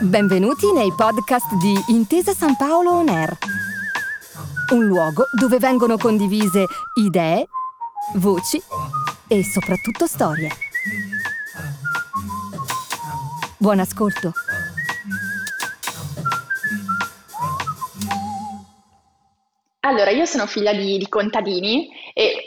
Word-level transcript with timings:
Benvenuti 0.00 0.72
nei 0.72 0.92
podcast 0.96 1.54
di 1.54 1.74
Intesa 1.88 2.32
San 2.32 2.56
Paolo 2.56 2.92
On 2.92 3.08
Air, 3.08 3.36
un 4.72 4.84
luogo 4.84 5.24
dove 5.32 5.58
vengono 5.58 5.96
condivise 5.96 6.64
idee, 6.94 7.46
voci 8.14 8.62
e 9.26 9.44
soprattutto 9.44 10.06
storie. 10.06 10.50
Buon 13.58 13.80
ascolto. 13.80 14.32
Allora, 19.80 20.10
io 20.10 20.26
sono 20.26 20.46
figlia 20.46 20.72
di, 20.72 20.98
di 20.98 21.08
contadini 21.08 21.88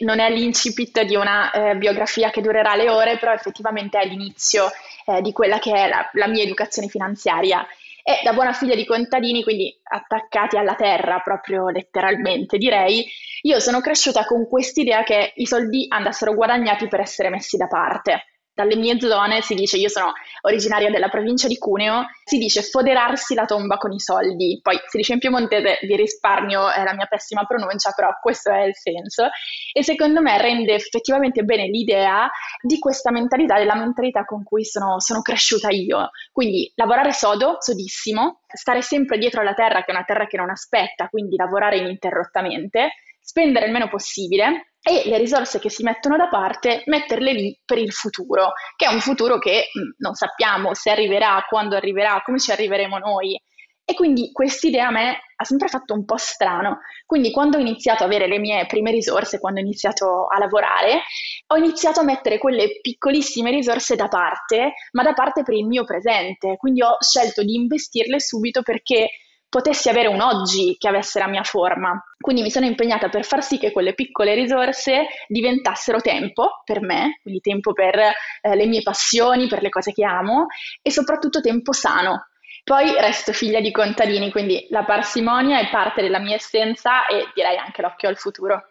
non 0.03 0.19
è 0.19 0.29
l'incipit 0.29 1.01
di 1.03 1.15
una 1.15 1.51
eh, 1.51 1.75
biografia 1.75 2.29
che 2.29 2.41
durerà 2.41 2.75
le 2.75 2.89
ore, 2.89 3.17
però 3.17 3.33
effettivamente 3.33 3.99
è 3.99 4.05
l'inizio 4.05 4.69
eh, 5.05 5.21
di 5.21 5.31
quella 5.31 5.59
che 5.59 5.73
è 5.73 5.87
la, 5.87 6.09
la 6.13 6.27
mia 6.27 6.43
educazione 6.43 6.87
finanziaria. 6.87 7.65
E 8.03 8.19
da 8.23 8.33
buona 8.33 8.53
figlia 8.53 8.75
di 8.75 8.85
contadini, 8.85 9.43
quindi 9.43 9.79
attaccati 9.83 10.57
alla 10.57 10.75
terra 10.75 11.19
proprio 11.19 11.69
letteralmente 11.69 12.57
direi, 12.57 13.05
io 13.43 13.59
sono 13.59 13.79
cresciuta 13.79 14.25
con 14.25 14.47
quest'idea 14.47 15.03
che 15.03 15.33
i 15.35 15.45
soldi 15.45 15.85
andassero 15.87 16.33
guadagnati 16.33 16.87
per 16.87 16.99
essere 16.99 17.29
messi 17.29 17.57
da 17.57 17.67
parte 17.67 18.25
dalle 18.53 18.75
mie 18.75 18.99
zone 18.99 19.41
si 19.41 19.55
dice, 19.55 19.77
io 19.77 19.89
sono 19.89 20.11
originaria 20.41 20.89
della 20.89 21.09
provincia 21.09 21.47
di 21.47 21.57
Cuneo, 21.57 22.05
si 22.23 22.37
dice 22.37 22.61
foderarsi 22.61 23.33
la 23.33 23.45
tomba 23.45 23.77
con 23.77 23.91
i 23.91 23.99
soldi, 23.99 24.59
poi 24.61 24.77
si 24.87 24.97
dice 24.97 25.13
in 25.13 25.19
piemontese, 25.19 25.79
vi 25.81 25.95
risparmio, 25.95 26.69
è 26.69 26.83
la 26.83 26.93
mia 26.93 27.05
pessima 27.05 27.45
pronuncia, 27.45 27.91
però 27.95 28.09
questo 28.21 28.51
è 28.51 28.63
il 28.63 28.75
senso, 28.75 29.29
e 29.73 29.83
secondo 29.83 30.21
me 30.21 30.37
rende 30.37 30.73
effettivamente 30.73 31.43
bene 31.43 31.67
l'idea 31.67 32.29
di 32.61 32.77
questa 32.79 33.11
mentalità, 33.11 33.57
della 33.57 33.75
mentalità 33.75 34.25
con 34.25 34.43
cui 34.43 34.65
sono, 34.65 34.99
sono 34.99 35.21
cresciuta 35.21 35.69
io, 35.69 36.09
quindi 36.31 36.71
lavorare 36.75 37.13
sodo, 37.13 37.57
sodissimo, 37.59 38.41
stare 38.47 38.81
sempre 38.81 39.17
dietro 39.17 39.41
alla 39.41 39.53
terra, 39.53 39.83
che 39.83 39.91
è 39.91 39.95
una 39.95 40.03
terra 40.03 40.27
che 40.27 40.37
non 40.37 40.49
aspetta, 40.49 41.07
quindi 41.07 41.35
lavorare 41.35 41.77
ininterrottamente, 41.77 42.91
spendere 43.21 43.67
il 43.67 43.71
meno 43.71 43.87
possibile, 43.87 44.70
e 44.83 45.03
le 45.05 45.17
risorse 45.17 45.59
che 45.59 45.69
si 45.69 45.83
mettono 45.83 46.17
da 46.17 46.27
parte 46.27 46.81
metterle 46.85 47.33
lì 47.33 47.59
per 47.63 47.77
il 47.77 47.91
futuro, 47.91 48.53
che 48.75 48.87
è 48.87 48.93
un 48.93 48.99
futuro 48.99 49.37
che 49.37 49.69
mh, 49.71 49.79
mm, 49.79 49.89
non 49.97 50.15
sappiamo 50.15 50.73
se 50.73 50.89
arriverà, 50.89 51.45
quando 51.47 51.75
arriverà, 51.75 52.21
come 52.25 52.39
ci 52.39 52.51
arriveremo 52.51 52.97
noi. 52.97 53.39
E 53.83 53.93
quindi 53.93 54.31
quest'idea 54.31 54.87
a 54.87 54.91
me 54.91 55.19
ha 55.35 55.43
sempre 55.43 55.67
fatto 55.67 55.93
un 55.93 56.05
po' 56.05 56.15
strano. 56.17 56.79
Quindi 57.05 57.31
quando 57.31 57.57
ho 57.57 57.59
iniziato 57.59 58.03
a 58.03 58.05
avere 58.05 58.27
le 58.27 58.39
mie 58.39 58.65
prime 58.65 58.91
risorse, 58.91 59.39
quando 59.39 59.59
ho 59.59 59.63
iniziato 59.63 60.27
a 60.27 60.37
lavorare, 60.37 61.01
ho 61.47 61.57
iniziato 61.57 61.99
a 61.99 62.03
mettere 62.03 62.37
quelle 62.37 62.79
piccolissime 62.79 63.51
risorse 63.51 63.95
da 63.95 64.07
parte, 64.07 64.73
ma 64.91 65.03
da 65.03 65.13
parte 65.13 65.43
per 65.43 65.55
il 65.55 65.65
mio 65.65 65.83
presente. 65.83 66.55
Quindi 66.57 66.81
ho 66.81 66.95
scelto 67.01 67.43
di 67.43 67.55
investirle 67.55 68.19
subito 68.19 68.61
perché 68.61 69.09
potessi 69.51 69.89
avere 69.89 70.07
un 70.07 70.21
oggi 70.21 70.77
che 70.79 70.87
avesse 70.87 71.19
la 71.19 71.27
mia 71.27 71.43
forma. 71.43 72.01
Quindi 72.17 72.41
mi 72.41 72.49
sono 72.49 72.65
impegnata 72.65 73.09
per 73.09 73.25
far 73.25 73.43
sì 73.43 73.57
che 73.57 73.73
quelle 73.73 73.93
piccole 73.93 74.33
risorse 74.33 75.07
diventassero 75.27 75.99
tempo 75.99 76.61
per 76.63 76.81
me, 76.81 77.19
quindi 77.21 77.41
tempo 77.41 77.73
per 77.73 77.99
eh, 77.99 78.55
le 78.55 78.65
mie 78.65 78.81
passioni, 78.81 79.47
per 79.47 79.61
le 79.61 79.67
cose 79.67 79.91
che 79.91 80.05
amo 80.05 80.45
e 80.81 80.89
soprattutto 80.89 81.41
tempo 81.41 81.73
sano. 81.73 82.27
Poi 82.63 82.93
resto 82.97 83.33
figlia 83.33 83.59
di 83.59 83.71
contadini, 83.71 84.31
quindi 84.31 84.67
la 84.69 84.85
parsimonia 84.85 85.59
è 85.59 85.69
parte 85.69 86.01
della 86.01 86.19
mia 86.19 86.35
essenza 86.35 87.05
e 87.07 87.27
direi 87.33 87.57
anche 87.57 87.81
l'occhio 87.81 88.07
al 88.07 88.17
futuro. 88.17 88.63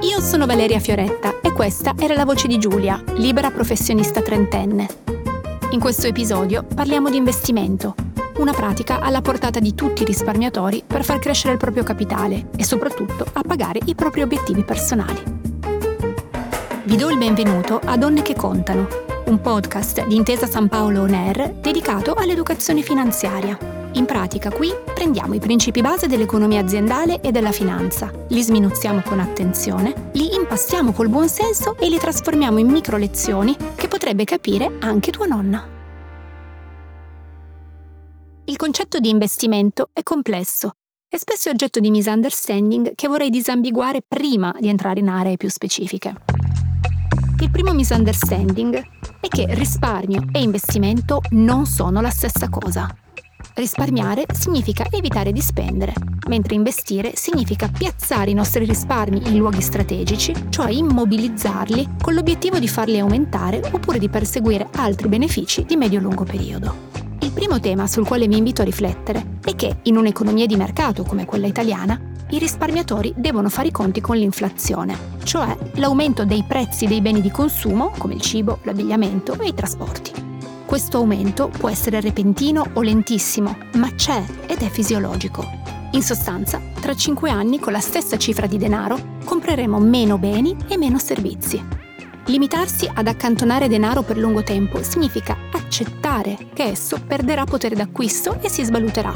Io 0.00 0.20
sono 0.20 0.46
Valeria 0.46 0.80
Fioretta 0.80 1.40
e 1.40 1.52
questa 1.52 1.94
era 1.96 2.14
la 2.14 2.24
voce 2.24 2.48
di 2.48 2.58
Giulia, 2.58 3.00
libera 3.18 3.50
professionista 3.50 4.20
trentenne. 4.20 5.13
In 5.74 5.80
questo 5.80 6.06
episodio 6.06 6.62
parliamo 6.62 7.10
di 7.10 7.16
investimento, 7.16 7.96
una 8.36 8.52
pratica 8.52 9.00
alla 9.00 9.20
portata 9.20 9.58
di 9.58 9.74
tutti 9.74 10.02
i 10.02 10.04
risparmiatori 10.04 10.84
per 10.86 11.02
far 11.02 11.18
crescere 11.18 11.54
il 11.54 11.58
proprio 11.58 11.82
capitale 11.82 12.46
e 12.56 12.62
soprattutto 12.62 13.26
a 13.32 13.42
pagare 13.42 13.80
i 13.86 13.96
propri 13.96 14.22
obiettivi 14.22 14.62
personali. 14.62 15.20
Vi 16.84 16.96
do 16.96 17.10
il 17.10 17.18
benvenuto 17.18 17.80
a 17.84 17.96
Donne 17.96 18.22
che 18.22 18.36
contano, 18.36 18.86
un 19.24 19.40
podcast 19.40 20.06
di 20.06 20.14
Intesa 20.14 20.46
San 20.46 20.68
Paolo 20.68 21.02
On 21.02 21.12
Air 21.12 21.54
dedicato 21.54 22.14
all'educazione 22.14 22.82
finanziaria 22.82 23.83
in 23.94 24.06
pratica 24.06 24.50
qui 24.50 24.70
prendiamo 24.92 25.34
i 25.34 25.38
principi 25.38 25.80
base 25.80 26.06
dell'economia 26.06 26.60
aziendale 26.60 27.20
e 27.20 27.30
della 27.30 27.52
finanza, 27.52 28.10
li 28.28 28.42
sminuzziamo 28.42 29.02
con 29.02 29.20
attenzione, 29.20 30.10
li 30.12 30.34
impastiamo 30.34 30.92
col 30.92 31.08
buon 31.08 31.28
senso 31.28 31.76
e 31.78 31.88
li 31.88 31.98
trasformiamo 31.98 32.58
in 32.58 32.68
micro 32.68 32.96
lezioni 32.96 33.56
che 33.74 33.88
potrebbe 33.88 34.24
capire 34.24 34.78
anche 34.80 35.10
tua 35.10 35.26
nonna. 35.26 35.68
Il 38.46 38.56
concetto 38.56 38.98
di 38.98 39.08
investimento 39.08 39.90
è 39.92 40.02
complesso 40.02 40.72
e 41.08 41.18
spesso 41.18 41.48
è 41.48 41.52
oggetto 41.52 41.80
di 41.80 41.90
misunderstanding 41.90 42.94
che 42.94 43.08
vorrei 43.08 43.30
disambiguare 43.30 44.02
prima 44.06 44.54
di 44.58 44.68
entrare 44.68 45.00
in 45.00 45.08
aree 45.08 45.36
più 45.36 45.48
specifiche. 45.48 46.14
Il 47.40 47.50
primo 47.50 47.72
misunderstanding 47.72 48.82
è 49.20 49.28
che 49.28 49.46
risparmio 49.54 50.24
e 50.32 50.40
investimento 50.40 51.20
non 51.30 51.66
sono 51.66 52.00
la 52.00 52.10
stessa 52.10 52.48
cosa. 52.48 53.03
Risparmiare 53.56 54.24
significa 54.32 54.84
evitare 54.90 55.30
di 55.30 55.40
spendere, 55.40 55.92
mentre 56.26 56.56
investire 56.56 57.12
significa 57.14 57.68
piazzare 57.68 58.30
i 58.30 58.34
nostri 58.34 58.64
risparmi 58.64 59.28
in 59.28 59.36
luoghi 59.36 59.60
strategici, 59.60 60.34
cioè 60.48 60.72
immobilizzarli 60.72 61.90
con 62.02 62.14
l'obiettivo 62.14 62.58
di 62.58 62.66
farli 62.66 62.98
aumentare 62.98 63.62
oppure 63.70 64.00
di 64.00 64.08
perseguire 64.08 64.68
altri 64.74 65.06
benefici 65.06 65.64
di 65.64 65.76
medio-lungo 65.76 66.24
periodo. 66.24 66.90
Il 67.20 67.30
primo 67.30 67.60
tema 67.60 67.86
sul 67.86 68.04
quale 68.04 68.26
vi 68.26 68.36
invito 68.36 68.62
a 68.62 68.64
riflettere 68.64 69.38
è 69.44 69.54
che 69.54 69.76
in 69.82 69.96
un'economia 69.98 70.46
di 70.46 70.56
mercato 70.56 71.04
come 71.04 71.24
quella 71.24 71.46
italiana, 71.46 71.96
i 72.30 72.38
risparmiatori 72.38 73.14
devono 73.16 73.48
fare 73.50 73.68
i 73.68 73.72
conti 73.72 74.00
con 74.00 74.16
l'inflazione, 74.16 74.98
cioè 75.22 75.56
l'aumento 75.74 76.24
dei 76.24 76.42
prezzi 76.42 76.86
dei 76.86 77.00
beni 77.00 77.20
di 77.20 77.30
consumo 77.30 77.92
come 77.98 78.14
il 78.14 78.20
cibo, 78.20 78.58
l'abbigliamento 78.64 79.38
e 79.38 79.46
i 79.46 79.54
trasporti. 79.54 80.23
Questo 80.66 80.96
aumento 80.96 81.48
può 81.48 81.68
essere 81.68 82.00
repentino 82.00 82.64
o 82.72 82.80
lentissimo, 82.80 83.56
ma 83.74 83.92
c'è 83.94 84.24
ed 84.46 84.58
è 84.58 84.68
fisiologico. 84.68 85.46
In 85.92 86.02
sostanza, 86.02 86.60
tra 86.80 86.94
5 86.94 87.30
anni 87.30 87.60
con 87.60 87.72
la 87.72 87.80
stessa 87.80 88.16
cifra 88.16 88.46
di 88.46 88.56
denaro 88.56 88.98
compreremo 89.24 89.78
meno 89.78 90.18
beni 90.18 90.56
e 90.66 90.76
meno 90.76 90.98
servizi. 90.98 91.62
Limitarsi 92.26 92.90
ad 92.92 93.06
accantonare 93.06 93.68
denaro 93.68 94.02
per 94.02 94.16
lungo 94.16 94.42
tempo 94.42 94.82
significa 94.82 95.36
accettare 95.52 96.48
che 96.54 96.64
esso 96.64 96.98
perderà 97.06 97.44
potere 97.44 97.76
d'acquisto 97.76 98.38
e 98.40 98.48
si 98.48 98.64
svaluterà. 98.64 99.12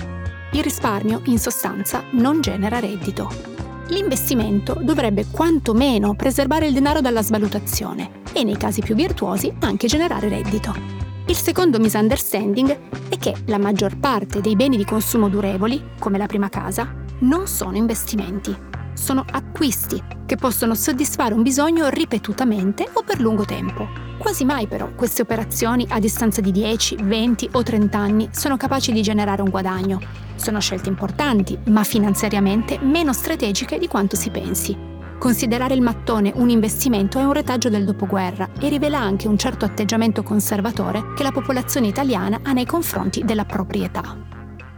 Il 0.53 0.63
risparmio, 0.63 1.23
in 1.25 1.39
sostanza, 1.39 2.05
non 2.13 2.41
genera 2.41 2.79
reddito. 2.79 3.31
L'investimento 3.89 4.79
dovrebbe 4.81 5.27
quantomeno 5.31 6.15
preservare 6.15 6.67
il 6.67 6.75
denaro 6.75 7.01
dalla 7.01 7.23
svalutazione 7.23 8.21
e, 8.35 8.45
nei 8.45 8.57
casi 8.59 8.83
più 8.83 8.95
virtuosi, 8.95 9.53
anche 9.61 9.87
generare 9.87 10.29
reddito. 10.29 11.08
Il 11.29 11.37
secondo 11.37 11.79
misunderstanding 11.79 12.79
è 13.11 13.19
che 13.19 13.35
la 13.49 13.59
maggior 13.59 13.99
parte 13.99 14.41
dei 14.41 14.57
beni 14.57 14.79
di 14.79 14.87
consumo 14.87 15.29
durevoli, 15.29 15.91
come 15.99 16.17
la 16.17 16.25
prima 16.25 16.49
casa, 16.49 16.91
non 17.19 17.47
sono 17.47 17.77
investimenti, 17.77 18.57
sono 18.95 19.27
acquisti 19.31 20.03
che 20.25 20.37
possono 20.37 20.75
soddisfare 20.75 21.35
un 21.35 21.43
bisogno 21.43 21.91
ripetutamente 21.91 22.89
o 22.95 23.03
per 23.03 23.21
lungo 23.21 23.45
tempo. 23.45 23.87
Quasi 24.17 24.47
mai 24.47 24.67
però 24.67 24.91
queste 24.95 25.21
operazioni 25.21 25.87
a 25.91 25.99
distanza 25.99 26.41
di 26.41 26.51
10, 26.51 26.97
20 27.03 27.51
o 27.53 27.63
30 27.63 27.99
anni 27.99 28.29
sono 28.33 28.57
capaci 28.57 28.91
di 28.93 29.03
generare 29.03 29.43
un 29.43 29.51
guadagno. 29.51 30.01
Sono 30.37 30.61
scelte 30.61 30.89
importanti, 30.89 31.59
ma 31.67 31.85
finanziariamente 31.85 32.79
meno 32.81 33.13
strategiche 33.13 33.79
di 33.79 33.87
quanto 33.87 34.17
si 34.17 34.31
pensi. 34.31 34.88
Considerare 35.19 35.75
il 35.75 35.83
mattone 35.83 36.33
un 36.37 36.49
investimento 36.49 37.19
è 37.19 37.25
un 37.25 37.33
retaggio 37.33 37.69
del 37.69 37.85
dopoguerra 37.85 38.51
e 38.61 38.69
rivela 38.69 39.01
anche 39.01 39.27
un 39.27 39.37
certo 39.37 39.65
atteggiamento 39.65 40.23
conservatore 40.23 41.13
che 41.17 41.25
la 41.25 41.33
popolazione 41.33 41.89
italiana 41.89 42.39
ha 42.45 42.53
nei 42.53 42.67
confronti 42.67 43.25
della 43.25 43.45
proprietà. 43.45 44.17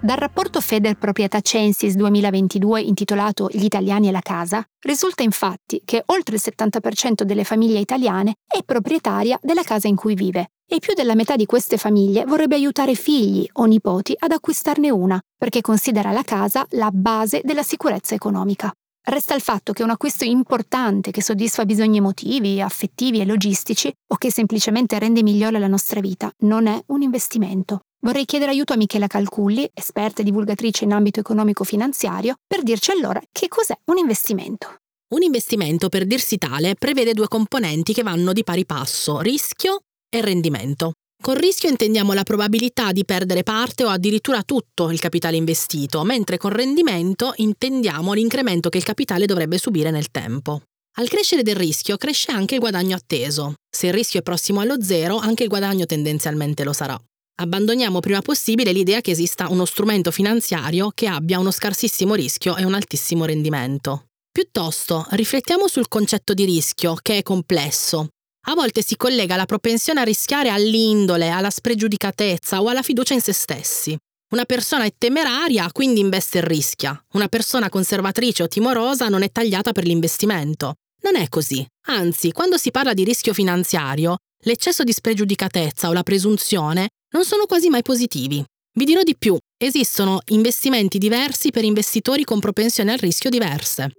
Dal 0.03 0.17
rapporto 0.17 0.63
Feder 0.63 0.95
Proprietà 0.95 1.43
Censis 1.43 1.95
2022 1.95 2.81
intitolato 2.81 3.51
Gli 3.53 3.65
italiani 3.65 4.09
e 4.09 4.13
la 4.13 4.21
casa, 4.21 4.65
risulta 4.81 5.23
infatti 5.23 5.83
che 5.85 6.03
oltre 6.07 6.37
il 6.37 6.43
70% 6.43 7.23
delle 7.23 7.45
famiglie 7.45 7.79
italiane 7.79 8.37
è 8.47 8.63
proprietaria 8.65 9.39
della 9.43 9.63
casa 9.63 9.89
in 9.89 9.97
cui 9.97 10.15
vive 10.15 10.53
e 10.67 10.79
più 10.79 10.95
della 10.95 11.15
metà 11.15 11.37
di 11.37 11.45
queste 11.45 11.77
famiglie 11.77 12.25
vorrebbe 12.25 12.55
aiutare 12.55 12.95
figli 12.95 13.47
o 13.55 13.67
nipoti 13.67 14.15
ad 14.17 14.33
acquistarne 14.33 14.89
una, 14.89 15.21
perché 15.37 15.61
considera 15.61 16.13
la 16.13 16.23
casa 16.23 16.65
la 16.71 16.91
base 16.91 17.43
della 17.45 17.63
sicurezza 17.63 18.15
economica. 18.15 18.73
Resta 19.03 19.35
il 19.35 19.41
fatto 19.41 19.73
che 19.73 19.83
un 19.83 19.91
acquisto 19.91 20.25
importante 20.25 21.11
che 21.11 21.23
soddisfa 21.23 21.65
bisogni 21.65 21.99
emotivi, 21.99 22.61
affettivi 22.61 23.21
e 23.21 23.25
logistici 23.25 23.93
o 24.09 24.17
che 24.17 24.31
semplicemente 24.31 24.99
rende 24.99 25.23
migliore 25.23 25.59
la 25.59 25.67
nostra 25.67 26.01
vita 26.01 26.31
non 26.41 26.67
è 26.67 26.81
un 26.89 27.03
investimento. 27.03 27.81
Vorrei 28.03 28.25
chiedere 28.25 28.51
aiuto 28.51 28.73
a 28.73 28.77
Michela 28.77 29.07
Calculli, 29.07 29.69
esperta 29.73 30.21
e 30.21 30.25
divulgatrice 30.25 30.85
in 30.85 30.93
ambito 30.93 31.21
economico-finanziario, 31.21 32.37
per 32.47 32.63
dirci 32.63 32.91
allora 32.91 33.21
che 33.33 33.49
cos'è 33.49 33.77
un 33.87 33.99
investimento. 33.99 34.77
Un 35.15 35.23
investimento, 35.23 35.89
per 35.89 36.07
dirsi 36.07 36.39
tale, 36.39 36.77
prevede 36.77 37.15
due 37.15 37.27
componenti 37.27 37.93
che 37.93 38.03
vanno 38.03 38.33
di 38.33 38.45
pari 38.45 38.65
passo, 38.65 39.21
rischio 39.21 39.81
e 40.09 40.21
rendimento. 40.21 40.93
Con 41.23 41.35
rischio 41.35 41.69
intendiamo 41.69 42.15
la 42.15 42.23
probabilità 42.23 42.93
di 42.93 43.05
perdere 43.05 43.43
parte 43.43 43.85
o 43.85 43.89
addirittura 43.89 44.43
tutto 44.43 44.91
il 44.91 44.99
capitale 44.99 45.37
investito, 45.37 46.03
mentre 46.03 46.39
con 46.39 46.51
rendimento 46.51 47.35
intendiamo 47.37 48.15
l'incremento 48.15 48.71
che 48.71 48.79
il 48.79 48.85
capitale 48.85 49.27
dovrebbe 49.27 49.59
subire 49.59 49.91
nel 49.91 50.11
tempo. 50.11 50.63
Al 50.97 51.09
crescere 51.09 51.43
del 51.43 51.57
rischio 51.57 51.99
cresce 51.99 52.33
anche 52.33 52.55
il 52.55 52.61
guadagno 52.61 52.97
atteso. 52.97 53.53
Se 53.71 53.89
il 53.89 53.93
rischio 53.93 54.21
è 54.21 54.23
prossimo 54.23 54.61
allo 54.61 54.83
zero, 54.83 55.19
anche 55.19 55.43
il 55.43 55.51
guadagno 55.51 55.85
tendenzialmente 55.85 56.65
lo 56.65 56.73
sarà. 56.73 56.99
Abbandoniamo 57.41 58.01
prima 58.01 58.23
possibile 58.23 58.73
l'idea 58.73 59.03
che 59.03 59.11
esista 59.11 59.49
uno 59.51 59.67
strumento 59.67 60.11
finanziario 60.11 60.91
che 60.95 61.07
abbia 61.07 61.39
uno 61.39 61.51
scarsissimo 61.51 62.15
rischio 62.15 62.57
e 62.57 62.65
un 62.65 62.73
altissimo 62.73 63.27
rendimento. 63.27 64.07
Piuttosto, 64.33 65.07
riflettiamo 65.11 65.69
sul 65.69 65.89
concetto 65.89 66.33
di 66.33 66.47
rischio, 66.47 66.97
che 67.01 67.19
è 67.19 67.23
complesso. 67.23 68.09
A 68.47 68.55
volte 68.55 68.83
si 68.83 68.97
collega 68.97 69.37
la 69.37 69.45
propensione 69.45 70.01
a 70.01 70.05
rischiare 70.05 70.49
all'indole, 70.49 71.29
alla 71.29 71.51
spregiudicatezza 71.51 72.63
o 72.63 72.69
alla 72.69 72.83
fiducia 72.83 73.15
in 73.15 73.21
se 73.21 73.33
stessi. 73.33 73.97
Una 74.33 74.45
persona 74.45 74.85
è 74.85 74.93
temeraria, 74.97 75.69
quindi 75.73 76.01
investe 76.01 76.39
e 76.39 76.47
rischia. 76.47 76.99
Una 77.13 77.29
persona 77.29 77.69
conservatrice 77.69 78.45
o 78.45 78.49
timorosa 78.49 79.09
non 79.09 79.23
è 79.23 79.31
tagliata 79.31 79.73
per 79.73 79.85
l'investimento. 79.85 80.75
Non 81.03 81.17
è 81.17 81.29
così. 81.29 81.67
Anzi, 81.89 82.33
quando 82.33 82.57
si 82.57 82.71
parla 82.71 82.95
di 82.95 83.05
rischio 83.05 83.35
finanziario, 83.35 84.17
l'eccesso 84.45 84.85
di 84.85 84.93
spregiudicatezza 84.93 85.89
o 85.89 85.93
la 85.93 86.03
presunzione 86.03 86.89
non 87.13 87.25
sono 87.25 87.47
quasi 87.47 87.69
mai 87.69 87.83
positivi. 87.83 88.43
Vi 88.73 88.85
dirò 88.85 89.03
di 89.03 89.17
più, 89.19 89.37
esistono 89.59 90.21
investimenti 90.27 90.99
diversi 90.99 91.51
per 91.51 91.65
investitori 91.65 92.25
con 92.25 92.39
propensioni 92.39 92.91
al 92.91 92.99
rischio 92.99 93.29
diverse. 93.29 93.93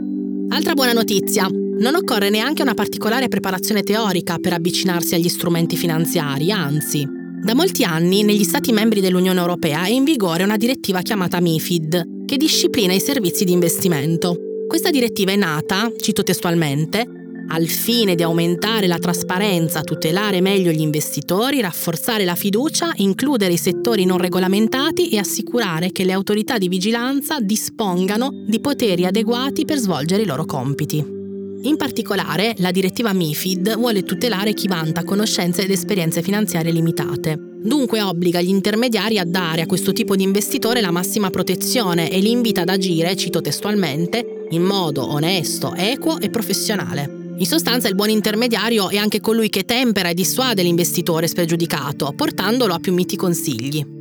Altra 0.53 0.73
buona 0.73 0.91
notizia, 0.91 1.47
non 1.47 1.95
occorre 1.95 2.29
neanche 2.29 2.61
una 2.61 2.73
particolare 2.73 3.29
preparazione 3.29 3.83
teorica 3.83 4.37
per 4.37 4.51
avvicinarsi 4.51 5.15
agli 5.15 5.29
strumenti 5.29 5.77
finanziari, 5.77 6.51
anzi. 6.51 7.07
Da 7.41 7.55
molti 7.55 7.85
anni 7.85 8.23
negli 8.23 8.43
Stati 8.43 8.73
membri 8.73 8.99
dell'Unione 8.99 9.39
Europea 9.39 9.85
è 9.85 9.91
in 9.91 10.03
vigore 10.03 10.43
una 10.43 10.57
direttiva 10.57 11.01
chiamata 11.03 11.39
MIFID, 11.39 12.25
che 12.25 12.35
disciplina 12.35 12.91
i 12.91 12.99
servizi 12.99 13.45
di 13.45 13.53
investimento. 13.53 14.35
Questa 14.67 14.89
direttiva 14.89 15.31
è 15.31 15.37
nata, 15.37 15.89
cito 15.97 16.21
testualmente, 16.21 17.20
al 17.51 17.67
fine 17.67 18.15
di 18.15 18.23
aumentare 18.23 18.87
la 18.87 18.97
trasparenza, 18.97 19.81
tutelare 19.81 20.39
meglio 20.39 20.71
gli 20.71 20.79
investitori, 20.79 21.59
rafforzare 21.59 22.23
la 22.23 22.35
fiducia, 22.35 22.93
includere 22.95 23.53
i 23.53 23.57
settori 23.57 24.05
non 24.05 24.17
regolamentati 24.17 25.09
e 25.09 25.17
assicurare 25.17 25.91
che 25.91 26.05
le 26.05 26.13
autorità 26.13 26.57
di 26.57 26.69
vigilanza 26.69 27.39
dispongano 27.41 28.31
di 28.47 28.61
poteri 28.61 29.05
adeguati 29.05 29.65
per 29.65 29.77
svolgere 29.77 30.21
i 30.21 30.25
loro 30.25 30.45
compiti. 30.45 31.19
In 31.63 31.75
particolare, 31.77 32.55
la 32.57 32.71
direttiva 32.71 33.13
MIFID 33.13 33.75
vuole 33.75 34.03
tutelare 34.03 34.53
chi 34.53 34.67
vanta 34.67 35.03
conoscenze 35.03 35.63
ed 35.63 35.71
esperienze 35.71 36.21
finanziarie 36.23 36.71
limitate. 36.71 37.37
Dunque 37.61 38.01
obbliga 38.01 38.41
gli 38.41 38.49
intermediari 38.49 39.19
a 39.19 39.25
dare 39.25 39.61
a 39.61 39.67
questo 39.67 39.93
tipo 39.93 40.15
di 40.15 40.23
investitore 40.23 40.81
la 40.81 40.89
massima 40.89 41.29
protezione 41.29 42.09
e 42.09 42.19
li 42.19 42.31
invita 42.31 42.61
ad 42.61 42.69
agire, 42.69 43.15
cito 43.15 43.41
testualmente, 43.41 44.47
in 44.49 44.63
modo 44.63 45.05
onesto, 45.05 45.75
equo 45.75 46.19
e 46.19 46.29
professionale. 46.31 47.20
In 47.37 47.45
sostanza 47.47 47.87
il 47.87 47.95
buon 47.95 48.09
intermediario 48.09 48.89
è 48.89 48.97
anche 48.97 49.19
colui 49.19 49.49
che 49.49 49.65
tempera 49.65 50.09
e 50.09 50.13
dissuade 50.13 50.61
l'investitore 50.63 51.27
spregiudicato, 51.27 52.13
portandolo 52.15 52.73
a 52.73 52.79
più 52.79 52.93
miti 52.93 53.15
consigli. 53.15 53.99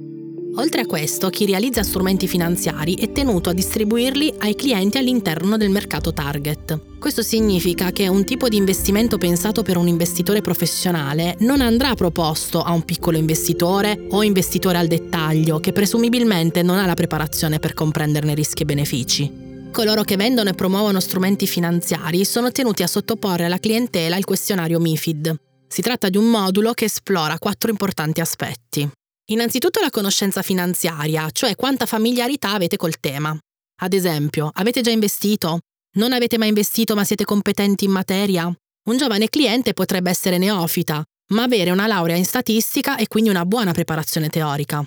Oltre 0.57 0.81
a 0.83 0.87
questo, 0.87 1.31
chi 1.31 1.47
realizza 1.47 1.83
strumenti 1.83 2.27
finanziari 2.27 2.95
è 2.97 3.13
tenuto 3.13 3.51
a 3.51 3.53
distribuirli 3.53 4.35
ai 4.39 4.57
clienti 4.57 4.99
all'interno 4.99 5.57
del 5.57 5.71
mercato 5.71 6.13
target. 6.13 6.99
Questo 6.99 7.23
significa 7.23 7.93
che 7.93 8.09
un 8.09 8.25
tipo 8.25 8.49
di 8.49 8.57
investimento 8.57 9.17
pensato 9.17 9.63
per 9.63 9.77
un 9.77 9.87
investitore 9.87 10.41
professionale 10.41 11.37
non 11.41 11.61
andrà 11.61 11.95
proposto 11.95 12.63
a 12.63 12.73
un 12.73 12.85
piccolo 12.85 13.17
investitore 13.17 14.07
o 14.11 14.23
investitore 14.25 14.77
al 14.77 14.89
dettaglio 14.89 15.61
che 15.61 15.73
presumibilmente 15.73 16.63
non 16.63 16.79
ha 16.79 16.85
la 16.85 16.95
preparazione 16.95 17.59
per 17.59 17.73
comprenderne 17.73 18.35
rischi 18.35 18.63
e 18.63 18.67
benefici. 18.67 19.50
Coloro 19.73 20.03
che 20.03 20.17
vendono 20.17 20.51
e 20.51 20.55
promuovono 20.55 21.01
strumenti 21.01 21.47
finanziari 21.47 22.25
sono 22.25 22.51
tenuti 22.51 22.83
a 22.83 22.89
sottoporre 22.89 23.45
alla 23.45 23.59
clientela 23.59 24.17
il 24.17 24.25
questionario 24.25 24.81
MIFID. 24.81 25.35
Si 25.69 25.81
tratta 25.81 26.09
di 26.09 26.17
un 26.17 26.29
modulo 26.29 26.73
che 26.73 26.87
esplora 26.87 27.39
quattro 27.39 27.71
importanti 27.71 28.21
aspetti. 28.21 28.89
Innanzitutto 29.31 29.81
la 29.81 29.91
conoscenza 29.91 30.43
finanziaria, 30.43 31.31
cioè 31.31 31.55
quanta 31.55 31.87
familiarità 31.87 32.53
avete 32.53 32.77
col 32.77 32.99
tema. 32.99 33.39
Ad 33.83 33.93
esempio, 33.93 34.51
avete 34.53 34.81
già 34.81 34.91
investito? 34.91 35.61
Non 35.97 36.13
avete 36.13 36.37
mai 36.37 36.49
investito 36.49 36.97
ma 36.97 37.05
siete 37.05 37.25
competenti 37.25 37.85
in 37.85 37.93
materia? 37.93 38.53
Un 38.89 38.97
giovane 38.97 39.29
cliente 39.29 39.73
potrebbe 39.73 40.11
essere 40.11 40.37
neofita, 40.37 41.03
ma 41.33 41.45
avere 41.45 41.71
una 41.71 41.87
laurea 41.87 42.17
in 42.17 42.25
statistica 42.25 42.97
e 42.97 43.07
quindi 43.07 43.31
una 43.31 43.47
buona 43.47 43.73
preparazione 43.73 44.29
teorica. 44.29 44.85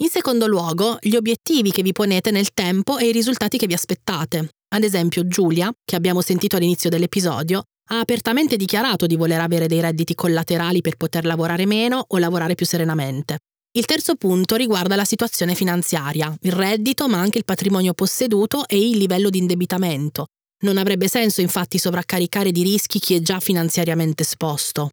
In 0.00 0.08
secondo 0.10 0.46
luogo, 0.46 0.98
gli 1.00 1.16
obiettivi 1.16 1.70
che 1.70 1.80
vi 1.80 1.92
ponete 1.92 2.30
nel 2.30 2.52
tempo 2.52 2.98
e 2.98 3.08
i 3.08 3.12
risultati 3.12 3.56
che 3.56 3.66
vi 3.66 3.72
aspettate. 3.72 4.50
Ad 4.74 4.84
esempio, 4.84 5.26
Giulia, 5.26 5.72
che 5.82 5.96
abbiamo 5.96 6.20
sentito 6.20 6.56
all'inizio 6.56 6.90
dell'episodio, 6.90 7.62
ha 7.92 8.00
apertamente 8.00 8.56
dichiarato 8.56 9.06
di 9.06 9.16
voler 9.16 9.40
avere 9.40 9.68
dei 9.68 9.80
redditi 9.80 10.14
collaterali 10.14 10.82
per 10.82 10.96
poter 10.96 11.24
lavorare 11.24 11.64
meno 11.64 12.04
o 12.06 12.18
lavorare 12.18 12.54
più 12.54 12.66
serenamente. 12.66 13.38
Il 13.72 13.86
terzo 13.86 14.16
punto 14.16 14.56
riguarda 14.56 14.96
la 14.96 15.04
situazione 15.06 15.54
finanziaria, 15.54 16.34
il 16.42 16.52
reddito 16.52 17.08
ma 17.08 17.18
anche 17.18 17.38
il 17.38 17.46
patrimonio 17.46 17.94
posseduto 17.94 18.68
e 18.68 18.78
il 18.78 18.98
livello 18.98 19.30
di 19.30 19.38
indebitamento. 19.38 20.26
Non 20.64 20.76
avrebbe 20.76 21.08
senso 21.08 21.40
infatti 21.40 21.78
sovraccaricare 21.78 22.52
di 22.52 22.62
rischi 22.62 22.98
chi 22.98 23.14
è 23.14 23.20
già 23.20 23.40
finanziariamente 23.40 24.24
esposto. 24.24 24.90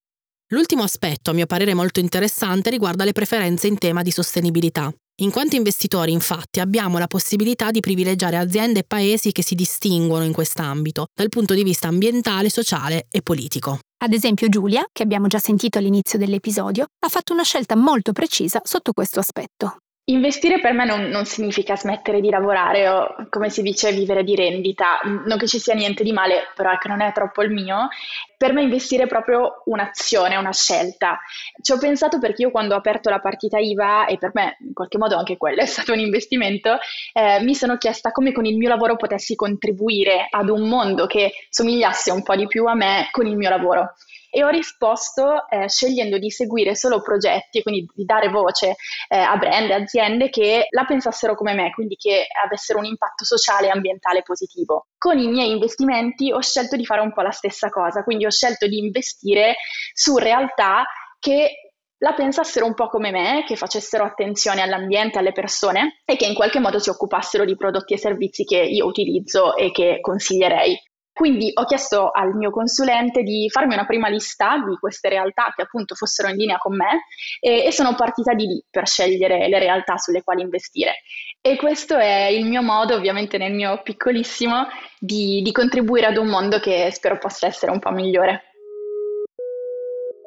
L'ultimo 0.53 0.83
aspetto, 0.83 1.31
a 1.31 1.33
mio 1.33 1.47
parere 1.47 1.73
molto 1.73 1.99
interessante, 1.99 2.69
riguarda 2.69 3.03
le 3.03 3.11
preferenze 3.11 3.65
in 3.65 3.79
tema 3.79 4.03
di 4.03 4.11
sostenibilità. 4.11 4.93
In 5.21 5.31
quanto 5.31 5.55
investitori, 5.55 6.11
infatti, 6.11 6.59
abbiamo 6.59 6.99
la 6.99 7.07
possibilità 7.07 7.71
di 7.71 7.79
privilegiare 7.79 8.37
aziende 8.37 8.81
e 8.81 8.83
paesi 8.85 9.31
che 9.31 9.41
si 9.41 9.55
distinguono 9.55 10.25
in 10.25 10.31
quest'ambito, 10.31 11.07
dal 11.11 11.29
punto 11.29 11.55
di 11.55 11.63
vista 11.63 11.87
ambientale, 11.87 12.51
sociale 12.51 13.07
e 13.09 13.23
politico. 13.23 13.79
Ad 14.03 14.13
esempio 14.13 14.47
Giulia, 14.47 14.85
che 14.91 15.01
abbiamo 15.01 15.25
già 15.25 15.39
sentito 15.39 15.79
all'inizio 15.79 16.19
dell'episodio, 16.19 16.85
ha 17.03 17.09
fatto 17.09 17.33
una 17.33 17.43
scelta 17.43 17.75
molto 17.75 18.11
precisa 18.11 18.61
sotto 18.63 18.93
questo 18.93 19.19
aspetto. 19.19 19.77
Investire 20.05 20.59
per 20.59 20.73
me 20.73 20.83
non, 20.83 21.03
non, 21.03 21.23
significa 21.23 21.77
smettere 21.77 22.19
di 22.19 22.29
lavorare 22.29 22.89
o, 22.89 23.15
come 23.29 23.49
si 23.49 23.61
dice, 23.61 23.93
vivere 23.93 24.25
di 24.25 24.35
rendita. 24.35 24.99
Non 25.03 25.37
che 25.37 25.47
ci 25.47 25.59
sia 25.59 25.73
niente 25.73 26.03
di 26.03 26.11
male, 26.11 26.51
però 26.55 26.77
che 26.77 26.89
non 26.89 26.99
è 26.99 27.13
troppo 27.13 27.41
il 27.41 27.51
mio. 27.51 27.87
Per 28.35 28.51
me 28.51 28.63
investire 28.63 29.03
è 29.03 29.07
proprio 29.07 29.61
un'azione, 29.63 30.35
una 30.35 30.51
scelta. 30.51 31.21
Ci 31.61 31.71
ho 31.71 31.77
pensato 31.77 32.19
perché 32.19 32.41
io 32.41 32.51
quando 32.51 32.73
ho 32.73 32.77
aperto 32.77 33.09
la 33.09 33.21
partita 33.21 33.59
IVA, 33.59 34.05
e 34.07 34.17
per 34.17 34.31
me 34.33 34.57
in 34.59 34.73
qualche 34.73 34.97
modo 34.97 35.15
anche 35.15 35.37
quello 35.37 35.61
è 35.61 35.65
stato 35.65 35.93
un 35.93 35.99
investimento, 35.99 36.79
eh, 37.13 37.41
mi 37.41 37.55
sono 37.55 37.77
chiesta 37.77 38.11
come 38.11 38.33
con 38.33 38.43
il 38.43 38.57
mio 38.57 38.67
lavoro 38.67 38.97
potessi 38.97 39.35
contribuire 39.35 40.27
ad 40.29 40.49
un 40.49 40.67
mondo 40.67 41.05
che 41.05 41.31
somigliasse 41.49 42.11
un 42.11 42.23
po' 42.23 42.35
di 42.35 42.47
più 42.47 42.65
a 42.65 42.75
me 42.75 43.07
con 43.09 43.25
il 43.25 43.37
mio 43.37 43.49
lavoro 43.49 43.93
e 44.35 44.43
ho 44.43 44.49
risposto 44.49 45.47
eh, 45.47 45.69
scegliendo 45.69 46.17
di 46.17 46.31
seguire 46.31 46.75
solo 46.75 47.03
progetti, 47.03 47.61
quindi 47.61 47.85
di 47.93 48.03
dare 48.03 48.29
voce 48.29 48.77
eh, 49.07 49.17
a 49.19 49.37
brand 49.37 49.69
e 49.69 49.73
aziende 49.73 50.29
che 50.31 50.65
la 50.71 50.85
pensassero 50.85 51.35
come 51.35 51.53
me, 51.53 51.69
quindi 51.69 51.95
che 51.95 52.25
avessero 52.43 52.79
un 52.79 52.85
impatto 52.85 53.25
sociale 53.25 53.67
e 53.67 53.69
ambientale 53.69 54.23
positivo. 54.23 54.87
Con 54.97 55.19
i 55.19 55.27
miei 55.27 55.51
investimenti 55.51 56.31
ho 56.31 56.41
scelto 56.41 56.75
di 56.75 56.83
fare 56.83 57.01
un 57.01 57.13
po' 57.13 57.21
la 57.21 57.29
stessa 57.29 57.69
cosa, 57.69 58.03
quindi 58.03 58.25
ho 58.25 58.31
scelto 58.31 58.65
di 58.65 58.79
investire 58.79 59.53
su 59.93 60.17
realtà 60.17 60.83
che 61.19 61.51
la 61.99 62.13
pensassero 62.13 62.65
un 62.65 62.73
po' 62.73 62.87
come 62.87 63.11
me, 63.11 63.43
che 63.45 63.55
facessero 63.55 64.03
attenzione 64.03 64.61
all'ambiente, 64.61 65.19
alle 65.19 65.31
persone 65.31 66.01
e 66.05 66.15
che 66.15 66.25
in 66.25 66.33
qualche 66.33 66.59
modo 66.59 66.79
si 66.79 66.89
occupassero 66.89 67.45
di 67.45 67.55
prodotti 67.55 67.93
e 67.93 67.99
servizi 67.99 68.45
che 68.45 68.57
io 68.57 68.87
utilizzo 68.87 69.55
e 69.55 69.71
che 69.71 69.99
consiglierei. 70.01 70.75
Quindi 71.13 71.51
ho 71.53 71.65
chiesto 71.65 72.09
al 72.09 72.33
mio 72.33 72.49
consulente 72.49 73.21
di 73.21 73.47
farmi 73.47 73.75
una 73.75 73.85
prima 73.85 74.09
lista 74.09 74.57
di 74.67 74.75
queste 74.79 75.09
realtà 75.09 75.53
che 75.55 75.61
appunto 75.61 75.93
fossero 75.93 76.29
in 76.29 76.37
linea 76.37 76.57
con 76.57 76.75
me 76.75 77.05
e, 77.39 77.65
e, 77.65 77.71
sono 77.71 77.93
partita 77.93 78.33
di 78.33 78.47
lì 78.47 78.65
per 78.67 78.87
scegliere 78.87 79.47
le 79.47 79.59
realtà 79.59 79.97
sulle 79.97 80.23
quali 80.23 80.41
investire. 80.41 81.03
E 81.39 81.55
questo 81.55 81.97
è 81.97 82.25
il 82.25 82.45
mio 82.45 82.63
modo, 82.63 82.95
ovviamente 82.95 83.37
nel 83.37 83.53
mio 83.53 83.79
piccolissimo, 83.83 84.67
di, 84.97 85.41
di 85.43 85.51
contribuire 85.51 86.07
ad 86.07 86.17
un 86.17 86.27
mondo 86.27 86.59
che 86.59 86.89
spero 86.91 87.19
possa 87.19 87.45
essere 87.45 87.71
un 87.71 87.79
po' 87.79 87.91
migliore. 87.91 88.41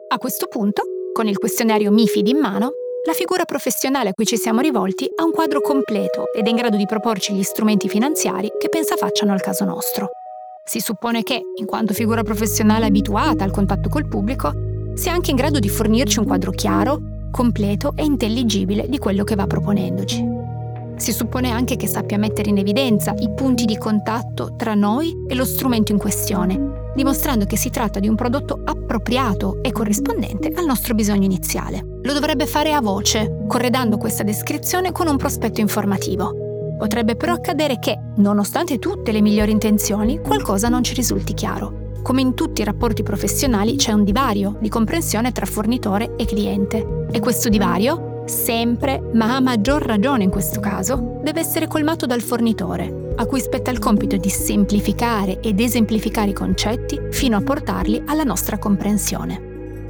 A 0.09 0.19
questo 0.19 0.47
punto, 0.47 0.83
con 1.12 1.26
il 1.26 1.38
questionario 1.38 1.90
MIFID 1.90 2.28
in 2.28 2.38
mano, 2.38 2.71
la 3.07 3.12
figura 3.12 3.45
professionale 3.45 4.11
a 4.11 4.12
cui 4.12 4.25
ci 4.25 4.37
siamo 4.37 4.61
rivolti 4.61 5.09
ha 5.16 5.25
un 5.25 5.33
quadro 5.33 5.61
completo 5.61 6.33
ed 6.33 6.47
è 6.47 6.50
in 6.50 6.57
grado 6.57 6.76
di 6.76 6.87
proporci 6.87 7.33
gli 7.33 7.43
strumenti 7.43 7.88
finanziari 7.88 8.52
che 8.57 8.69
pensa 8.69 8.97
facciano 8.97 9.33
al 9.33 9.40
caso 9.40 9.64
nostro. 9.64 10.11
Si 10.68 10.80
suppone 10.80 11.23
che, 11.23 11.40
in 11.54 11.64
quanto 11.64 11.94
figura 11.94 12.25
professionale 12.25 12.87
abituata 12.87 13.44
al 13.44 13.52
contatto 13.52 13.88
col 13.88 14.08
pubblico, 14.08 14.52
sia 14.94 15.12
anche 15.12 15.30
in 15.30 15.37
grado 15.37 15.61
di 15.61 15.68
fornirci 15.68 16.18
un 16.18 16.26
quadro 16.26 16.50
chiaro, 16.50 16.99
completo 17.30 17.92
e 17.94 18.02
intelligibile 18.02 18.88
di 18.88 18.99
quello 18.99 19.23
che 19.23 19.37
va 19.37 19.46
proponendoci. 19.46 20.25
Si 20.96 21.12
suppone 21.12 21.52
anche 21.52 21.76
che 21.76 21.87
sappia 21.87 22.18
mettere 22.18 22.50
in 22.50 22.58
evidenza 22.58 23.14
i 23.16 23.30
punti 23.32 23.64
di 23.64 23.78
contatto 23.78 24.56
tra 24.56 24.75
noi 24.75 25.14
e 25.28 25.37
lo 25.37 25.44
strumento 25.44 25.92
in 25.92 25.99
questione, 25.99 26.90
dimostrando 26.96 27.44
che 27.44 27.56
si 27.56 27.70
tratta 27.70 28.00
di 28.00 28.08
un 28.08 28.16
prodotto 28.16 28.61
appropriato 28.64 29.62
e 29.62 29.70
corrispondente 29.70 30.49
al 30.49 30.64
nostro 30.64 30.94
bisogno 30.94 31.26
iniziale. 31.26 32.00
Lo 32.02 32.12
dovrebbe 32.12 32.46
fare 32.46 32.73
a 32.73 32.80
voce, 32.80 33.44
corredando 33.46 33.99
questa 33.99 34.25
descrizione 34.25 34.90
con 34.90 35.06
un 35.06 35.16
prospetto 35.16 35.61
informativo. 35.61 36.45
Potrebbe 36.78 37.16
però 37.16 37.33
accadere 37.33 37.78
che, 37.78 37.99
nonostante 38.16 38.78
tutte 38.78 39.11
le 39.11 39.23
migliori 39.23 39.50
intenzioni, 39.50 40.21
qualcosa 40.21 40.68
non 40.68 40.83
ci 40.83 40.95
risulti 40.95 41.33
chiaro. 41.33 41.85
Come 42.02 42.21
in 42.21 42.35
tutti 42.35 42.61
i 42.61 42.64
rapporti 42.64 43.02
professionali 43.02 43.76
c'è 43.76 43.92
un 43.92 44.04
divario 44.04 44.56
di 44.61 44.68
comprensione 44.68 45.33
tra 45.33 45.47
fornitore 45.47 46.14
e 46.16 46.25
cliente. 46.26 47.06
E 47.11 47.18
questo 47.18 47.49
divario, 47.49 48.23
sempre, 48.26 49.00
ma 49.14 49.37
a 49.37 49.40
maggior 49.40 49.83
ragione 49.83 50.25
in 50.25 50.30
questo 50.30 50.61
caso, 50.61 51.21
deve 51.23 51.40
essere 51.40 51.66
colmato 51.66 52.06
dal 52.06 52.21
fornitore, 52.21 53.12
a 53.16 53.26
cui 53.26 53.40
spetta 53.40 53.71
il 53.71 53.78
compito 53.78 54.16
di 54.16 54.28
semplificare 54.28 55.40
ed 55.40 55.59
esemplificare 55.59 56.30
i 56.30 56.35
concetti 56.35 57.00
fino 57.11 57.37
a 57.37 57.42
portarli 57.42 58.02
alla 58.06 58.25
nostra 58.25 58.59
comprensione. 58.59 59.45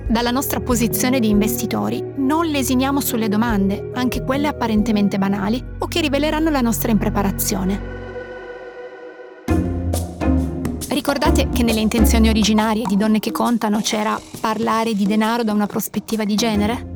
Dalla 0.09 0.31
nostra 0.31 0.61
posizione 0.61 1.19
di 1.19 1.29
investitori 1.29 2.01
non 2.19 2.47
lesiniamo 2.47 3.01
sulle 3.01 3.29
domande, 3.29 3.91
anche 3.95 4.23
quelle 4.23 4.47
apparentemente 4.47 5.19
banali 5.19 5.63
o 5.79 5.89
che 5.89 6.01
riveleranno 6.01 6.49
la 6.49 6.61
nostra 6.61 6.93
impreparazione. 6.93 7.95
Ricordate 10.89 11.49
che 11.49 11.65
nelle 11.65 11.81
intenzioni 11.81 12.29
originarie 12.29 12.85
di 12.87 12.97
Donne 12.97 13.19
che 13.19 13.33
contano 13.33 13.81
c'era 13.81 14.19
parlare 14.41 14.95
di 14.95 15.07
denaro 15.07 15.43
da 15.43 15.53
una 15.53 15.67
prospettiva 15.67 16.25
di 16.25 16.37
genere? 16.37 16.95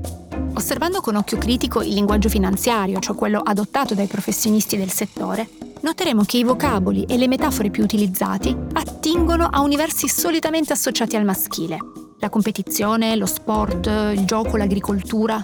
Osservando 0.55 1.01
con 1.01 1.17
occhio 1.17 1.37
critico 1.37 1.83
il 1.83 1.93
linguaggio 1.93 2.29
finanziario, 2.29 3.01
cioè 3.01 3.17
quello 3.17 3.41
adottato 3.43 3.95
dai 3.95 4.07
professionisti 4.07 4.77
del 4.77 4.91
settore, 4.91 5.49
noteremo 5.81 6.23
che 6.23 6.39
i 6.39 6.45
vocaboli 6.45 7.05
e 7.05 7.17
le 7.17 7.27
metafore 7.27 7.71
più 7.71 7.83
utilizzati 7.83 8.57
attingono 8.73 9.49
a 9.51 9.61
universi 9.63 10.07
solitamente 10.07 10.73
associati 10.73 11.17
al 11.17 11.25
maschile. 11.25 11.79
La 12.21 12.29
competizione, 12.29 13.17
lo 13.17 13.25
sport, 13.25 13.87
il 13.87 14.25
gioco, 14.27 14.59
l'agricoltura. 14.59 15.43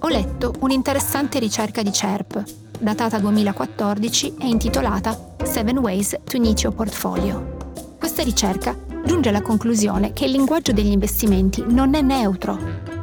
Ho 0.00 0.08
letto 0.08 0.54
un'interessante 0.58 1.38
ricerca 1.38 1.82
di 1.82 1.92
CERP, 1.92 2.42
datata 2.80 3.20
2014 3.20 4.34
e 4.40 4.48
intitolata 4.48 5.36
Seven 5.44 5.78
Ways 5.78 6.18
to 6.24 6.38
Niche 6.38 6.64
Your 6.64 6.74
Portfolio. 6.74 7.56
Questa 7.96 8.24
ricerca 8.24 8.76
giunge 9.04 9.28
alla 9.28 9.42
conclusione 9.42 10.12
che 10.12 10.24
il 10.24 10.32
linguaggio 10.32 10.72
degli 10.72 10.90
investimenti 10.90 11.64
non 11.66 11.94
è 11.94 12.00
neutro. 12.00 12.58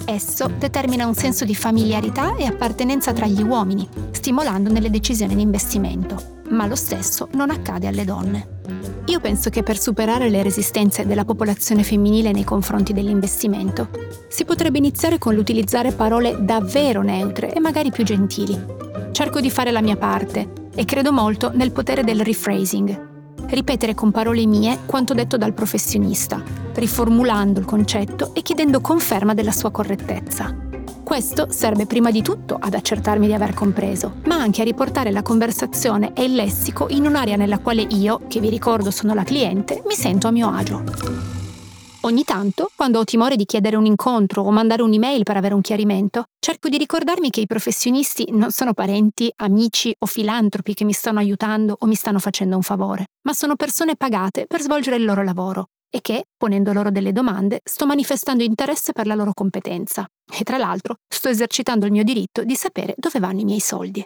Esso 0.05 0.49
determina 0.57 1.05
un 1.05 1.15
senso 1.15 1.45
di 1.45 1.55
familiarità 1.55 2.35
e 2.35 2.45
appartenenza 2.45 3.13
tra 3.13 3.25
gli 3.25 3.41
uomini, 3.41 3.87
stimolando 4.11 4.71
nelle 4.71 4.89
decisioni 4.89 5.35
di 5.35 5.41
investimento, 5.41 6.41
ma 6.49 6.65
lo 6.65 6.75
stesso 6.75 7.27
non 7.33 7.49
accade 7.49 7.87
alle 7.87 8.05
donne. 8.05 8.55
Io 9.05 9.19
penso 9.19 9.49
che 9.49 9.63
per 9.63 9.79
superare 9.79 10.29
le 10.29 10.43
resistenze 10.43 11.05
della 11.05 11.23
popolazione 11.23 11.83
femminile 11.83 12.31
nei 12.31 12.43
confronti 12.43 12.93
dell'investimento, 12.93 13.89
si 14.27 14.43
potrebbe 14.43 14.77
iniziare 14.77 15.17
con 15.17 15.33
l'utilizzare 15.33 15.91
parole 15.91 16.37
davvero 16.39 17.01
neutre 17.01 17.53
e 17.53 17.59
magari 17.59 17.89
più 17.89 18.03
gentili. 18.03 18.59
Cerco 19.11 19.39
di 19.39 19.49
fare 19.49 19.71
la 19.71 19.81
mia 19.81 19.95
parte 19.95 20.65
e 20.75 20.85
credo 20.85 21.11
molto 21.11 21.51
nel 21.53 21.71
potere 21.71 22.03
del 22.03 22.21
rephrasing, 22.21 23.06
ripetere 23.49 23.93
con 23.93 24.11
parole 24.11 24.45
mie 24.45 24.79
quanto 24.85 25.13
detto 25.13 25.37
dal 25.37 25.53
professionista, 25.53 26.41
riformulando 26.73 27.59
il 27.59 27.65
concetto 27.65 28.33
e 28.33 28.41
chiedendo 28.41 28.81
conferma 28.81 29.33
della 29.33 29.51
sua 29.51 29.71
correttezza. 29.71 30.55
Questo 31.03 31.47
serve 31.49 31.85
prima 31.85 32.11
di 32.11 32.21
tutto 32.21 32.57
ad 32.59 32.73
accertarmi 32.73 33.27
di 33.27 33.33
aver 33.33 33.53
compreso, 33.53 34.15
ma 34.25 34.35
anche 34.35 34.61
a 34.61 34.65
riportare 34.65 35.11
la 35.11 35.21
conversazione 35.21 36.11
e 36.13 36.25
il 36.25 36.35
lessico 36.35 36.87
in 36.89 37.05
un'area 37.05 37.37
nella 37.37 37.59
quale 37.59 37.81
io, 37.81 38.21
che 38.27 38.41
vi 38.41 38.49
ricordo 38.49 38.91
sono 38.91 39.13
la 39.13 39.23
cliente, 39.23 39.81
mi 39.87 39.95
sento 39.95 40.27
a 40.27 40.31
mio 40.31 40.49
agio. 40.49 41.36
Ogni 42.07 42.23
tanto, 42.23 42.71
quando 42.73 42.99
ho 42.99 43.03
timore 43.03 43.35
di 43.35 43.43
chiedere 43.43 43.75
un 43.75 43.85
incontro 43.85 44.41
o 44.41 44.49
mandare 44.49 44.81
un'email 44.81 45.23
per 45.23 45.35
avere 45.35 45.53
un 45.53 45.59
chiarimento, 45.59 46.27
cerco 46.39 46.69
di 46.69 46.77
ricordarmi 46.77 47.29
che 47.29 47.41
i 47.41 47.47
professionisti 47.47 48.27
non 48.31 48.51
sono 48.51 48.73
parenti, 48.73 49.29
amici 49.35 49.93
o 49.99 50.05
filantropi 50.05 50.73
che 50.73 50.85
mi 50.85 50.93
stanno 50.93 51.19
aiutando 51.19 51.75
o 51.77 51.85
mi 51.85 51.95
stanno 51.95 52.19
facendo 52.19 52.55
un 52.55 52.61
favore, 52.61 53.07
ma 53.23 53.33
sono 53.33 53.57
persone 53.57 53.97
pagate 53.97 54.45
per 54.47 54.61
svolgere 54.61 54.95
il 54.95 55.03
loro 55.03 55.21
lavoro 55.21 55.65
e 55.89 55.99
che, 55.99 56.27
ponendo 56.37 56.71
loro 56.71 56.91
delle 56.91 57.11
domande, 57.11 57.59
sto 57.61 57.85
manifestando 57.85 58.41
interesse 58.41 58.93
per 58.93 59.05
la 59.05 59.13
loro 59.13 59.33
competenza. 59.33 60.07
E 60.33 60.45
tra 60.45 60.55
l'altro 60.55 60.99
sto 61.13 61.27
esercitando 61.27 61.85
il 61.85 61.91
mio 61.91 62.05
diritto 62.05 62.45
di 62.45 62.55
sapere 62.55 62.93
dove 62.95 63.19
vanno 63.19 63.41
i 63.41 63.45
miei 63.45 63.59
soldi. 63.59 64.01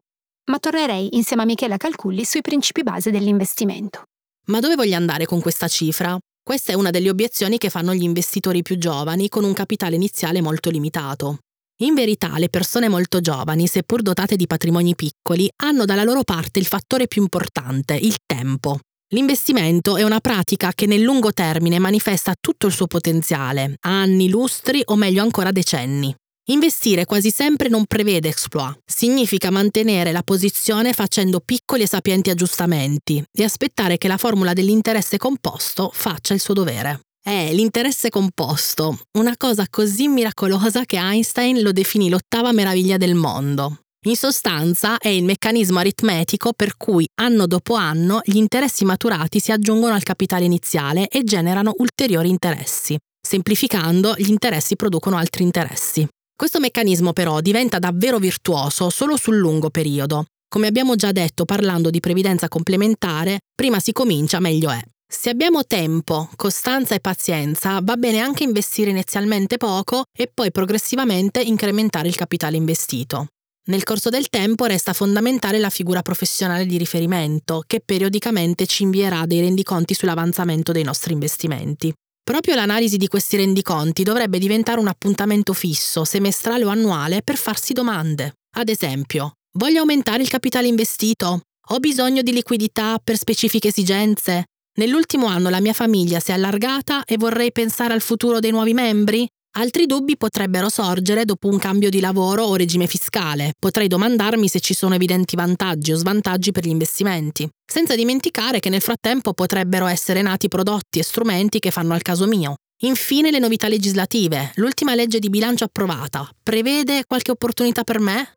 Ma 0.50 0.58
tornerei 0.58 1.17
insieme 1.17 1.43
a 1.43 1.46
Michela 1.46 1.77
Calculli 1.77 2.25
sui 2.25 2.41
principi 2.41 2.81
base 2.81 3.12
dell'investimento. 3.12 4.05
Ma 4.48 4.60
dove 4.60 4.74
voglio 4.74 4.96
andare 4.96 5.27
con 5.27 5.39
questa 5.39 5.67
cifra? 5.67 6.17
Questa 6.43 6.71
è 6.71 6.75
una 6.75 6.89
delle 6.89 7.12
obiezioni 7.12 7.60
che 7.60 7.69
fanno 7.69 7.93
gli 7.93 8.01
investitori 8.01 8.63
più 8.63 8.77
giovani 8.77 9.29
con 9.29 9.43
un 9.43 9.53
capitale 9.53 9.95
iniziale 9.95 10.41
molto 10.41 10.71
limitato. 10.71 11.38
In 11.81 11.93
verità 11.93 12.38
le 12.38 12.50
persone 12.50 12.89
molto 12.89 13.21
giovani, 13.21 13.67
seppur 13.67 14.01
dotate 14.01 14.36
di 14.36 14.48
patrimoni 14.48 14.95
piccoli, 14.95 15.50
hanno 15.63 15.86
dalla 15.86 16.03
loro 16.03 16.24
parte 16.24 16.60
il 16.60 16.65
fattore 16.65 17.07
più 17.07 17.21
importante, 17.21 17.93
il 17.93 18.17
tempo. 18.25 18.79
L'investimento 19.13 19.98
è 19.98 20.03
una 20.03 20.19
pratica 20.19 20.71
che 20.74 20.88
nel 20.88 21.01
lungo 21.01 21.31
termine 21.31 21.79
manifesta 21.79 22.33
tutto 22.39 22.65
il 22.65 22.74
suo 22.74 22.88
potenziale, 22.88 23.75
anni, 23.81 24.29
lustri 24.29 24.81
o 24.86 24.95
meglio 24.95 25.21
ancora 25.21 25.51
decenni. 25.51 26.15
Investire 26.51 27.05
quasi 27.05 27.31
sempre 27.31 27.70
non 27.70 27.86
prevede 27.86 28.27
exploit, 28.27 28.77
significa 28.86 29.50
mantenere 29.50 30.12
la 30.12 30.22
posizione 30.22 30.91
facendo 30.91 31.39
piccoli 31.39 31.84
e 31.84 31.88
sapienti 31.88 32.29
aggiustamenti 32.29 33.24
e 33.31 33.43
aspettare 33.46 33.98
che 33.98 34.10
la 34.10 34.17
formula 34.17 34.51
dell'interesse 34.51 35.15
composto 35.15 35.89
faccia 35.93 36.34
il 36.34 36.41
suo 36.41 36.53
dovere. 36.53 37.03
È 37.24 37.53
l'interesse 37.53 38.10
composto, 38.10 39.00
una 39.17 39.38
cosa 39.38 39.65
così 39.70 40.10
miracolosa 40.10 40.84
che 40.84 40.98
Einstein 40.98 41.62
lo 41.62 41.72
definì 41.72 42.10
l'ottava 42.10 42.51
meraviglia 42.51 42.98
del 42.98 43.15
mondo. 43.15 43.84
In 44.08 44.17
sostanza 44.17 44.98
è 44.98 45.08
il 45.08 45.24
meccanismo 45.24 45.79
aritmetico 45.79 46.51
per 46.51 46.75
cui 46.75 47.08
anno 47.22 47.48
dopo 47.48 47.75
anno 47.75 48.20
gli 48.25 48.36
interessi 48.36 48.84
maturati 48.84 49.39
si 49.39 49.53
aggiungono 49.53 49.93
al 49.93 50.03
capitale 50.03 50.43
iniziale 50.43 51.08
e 51.08 51.24
generano 51.24 51.75
ulteriori 51.77 52.27
interessi. 52.27 52.98
Semplificando, 53.25 54.15
gli 54.17 54.29
interessi 54.29 54.75
producono 54.75 55.15
altri 55.15 55.43
interessi. 55.43 56.05
Questo 56.36 56.60
meccanismo 56.60 57.14
però 57.14 57.40
diventa 57.40 57.80
davvero 57.80 58.18
virtuoso 58.18 58.90
solo 58.90 59.18
sul 59.18 59.38
lungo 59.38 59.70
periodo. 59.70 60.26
Come 60.48 60.68
abbiamo 60.68 60.96
già 60.96 61.12
detto 61.12 61.46
parlando 61.46 61.90
di 61.90 62.00
previdenza 62.00 62.48
complementare, 62.48 63.40
prima 63.56 63.80
si 63.80 63.92
comincia 63.92 64.40
meglio 64.40 64.70
è. 64.70 64.82
Se 65.08 65.30
abbiamo 65.30 65.66
tempo, 65.66 66.30
costanza 66.36 66.96
e 66.96 67.02
pazienza, 67.02 67.80
va 67.82 67.98
bene 67.98 68.20
anche 68.20 68.44
investire 68.44 68.92
inizialmente 68.92 69.58
poco 69.58 70.04
e 70.18 70.32
poi 70.34 70.52
progressivamente 70.52 71.42
incrementare 71.42 72.08
il 72.08 72.16
capitale 72.16 72.56
investito. 72.56 73.28
Nel 73.68 73.84
corso 73.84 74.10
del 74.10 74.30
tempo 74.30 74.66
resta 74.66 74.94
fondamentale 74.94 75.60
la 75.60 75.70
figura 75.70 76.02
professionale 76.02 76.66
di 76.66 76.78
riferimento, 76.78 77.64
che 77.68 77.82
periodicamente 77.84 78.66
ci 78.66 78.84
invierà 78.84 79.26
dei 79.26 79.42
rendiconti 79.42 79.94
sull'avanzamento 79.94 80.72
dei 80.72 80.84
nostri 80.84 81.14
investimenti. 81.14 81.94
Proprio 82.24 82.56
l'analisi 82.56 82.98
di 82.98 83.08
questi 83.08 83.36
rendiconti 83.36 84.04
dovrebbe 84.04 84.38
diventare 84.38 84.80
un 84.80 84.88
appuntamento 84.88 85.54
fisso, 85.54 86.06
semestrale 86.06 86.63
o 86.63 86.70
annuale, 86.70 87.22
per 87.24 87.36
farsi 87.36 87.74
domande. 87.74 88.36
Ad 88.58 88.70
esempio, 88.70 89.34
voglio 89.58 89.80
aumentare 89.80 90.22
il 90.22 90.30
capitale 90.30 90.68
investito? 90.68 91.42
Ho 91.70 91.80
bisogno 91.80 92.22
di 92.22 92.32
liquidità 92.32 93.00
per 93.04 93.18
specifiche 93.18 93.70
esigenze? 93.70 94.46
Nell'ultimo 94.78 95.25
anno 95.25 95.50
la 95.50 95.60
mia 95.60 95.74
famiglia 95.74 96.20
si 96.20 96.32
è 96.32 96.34
allargata 96.34 97.04
e 97.06 97.18
vorrei 97.18 97.51
pensare 97.51 97.94
al 97.94 98.01
futuro 98.01 98.40
dei 98.40 98.51
nuovi 98.51 98.74
membri? 98.74 99.28
Altri 99.53 99.86
dubbi 99.86 100.15
potrebbero 100.15 100.70
sorgere 100.70 101.25
dopo 101.25 101.50
un 101.50 101.58
cambio 101.58 101.89
di 101.89 102.00
lavoro 102.00 102.46
o 102.46 102.55
regime 102.55 102.88
fiscale. 102.88 103.53
Potrei 103.60 103.89
domandarmi 103.89 104.48
se 104.48 104.62
ci 104.62 104.74
sono 104.74 104.96
evidenti 104.96 105.36
vantaggi 105.36 105.91
o 105.91 105.98
svantaggi 105.98 106.53
per 106.53 106.65
gli 106.65 106.70
investimenti. 106.70 107.50
Senza 107.65 107.96
dimenticare 107.96 108.62
che 108.62 108.70
nel 108.70 108.79
frattempo 108.79 109.34
potrebbero 109.34 109.88
essere 109.88 110.22
nati 110.22 110.48
prodotti 110.48 111.00
e 111.00 111.03
strumenti 111.03 111.60
che 111.60 111.70
fanno 111.70 111.93
al 111.93 112.01
caso 112.01 112.27
mio. 112.27 112.55
Infine 112.84 113.29
le 113.29 113.39
novità 113.39 113.67
legislative. 113.67 114.51
L'ultima 114.55 114.96
legge 114.96 115.20
di 115.20 115.29
bilancio 115.29 115.65
approvata 115.65 116.29
prevede 116.41 117.03
qualche 117.05 117.31
opportunità 117.31 117.84
per 117.84 118.00
me? 118.00 118.36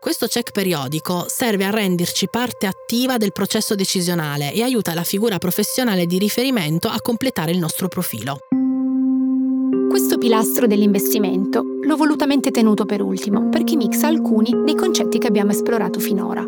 Questo 0.00 0.26
check 0.26 0.50
periodico 0.50 1.26
serve 1.28 1.64
a 1.64 1.70
renderci 1.70 2.26
parte 2.28 2.66
attiva 2.66 3.18
del 3.18 3.32
processo 3.32 3.76
decisionale 3.76 4.52
e 4.52 4.62
aiuta 4.62 4.94
la 4.94 5.04
figura 5.04 5.38
professionale 5.38 6.06
di 6.06 6.18
riferimento 6.18 6.88
a 6.88 7.00
completare 7.00 7.52
il 7.52 7.58
nostro 7.58 7.86
profilo. 7.86 8.40
Questo 9.96 10.18
pilastro 10.18 10.66
dell'investimento 10.66 11.64
l'ho 11.80 11.96
volutamente 11.96 12.50
tenuto 12.50 12.84
per 12.84 13.00
ultimo 13.00 13.48
perché 13.48 13.76
mixa 13.76 14.08
alcuni 14.08 14.50
dei 14.62 14.74
concetti 14.74 15.16
che 15.16 15.26
abbiamo 15.26 15.52
esplorato 15.52 16.00
finora. 16.00 16.42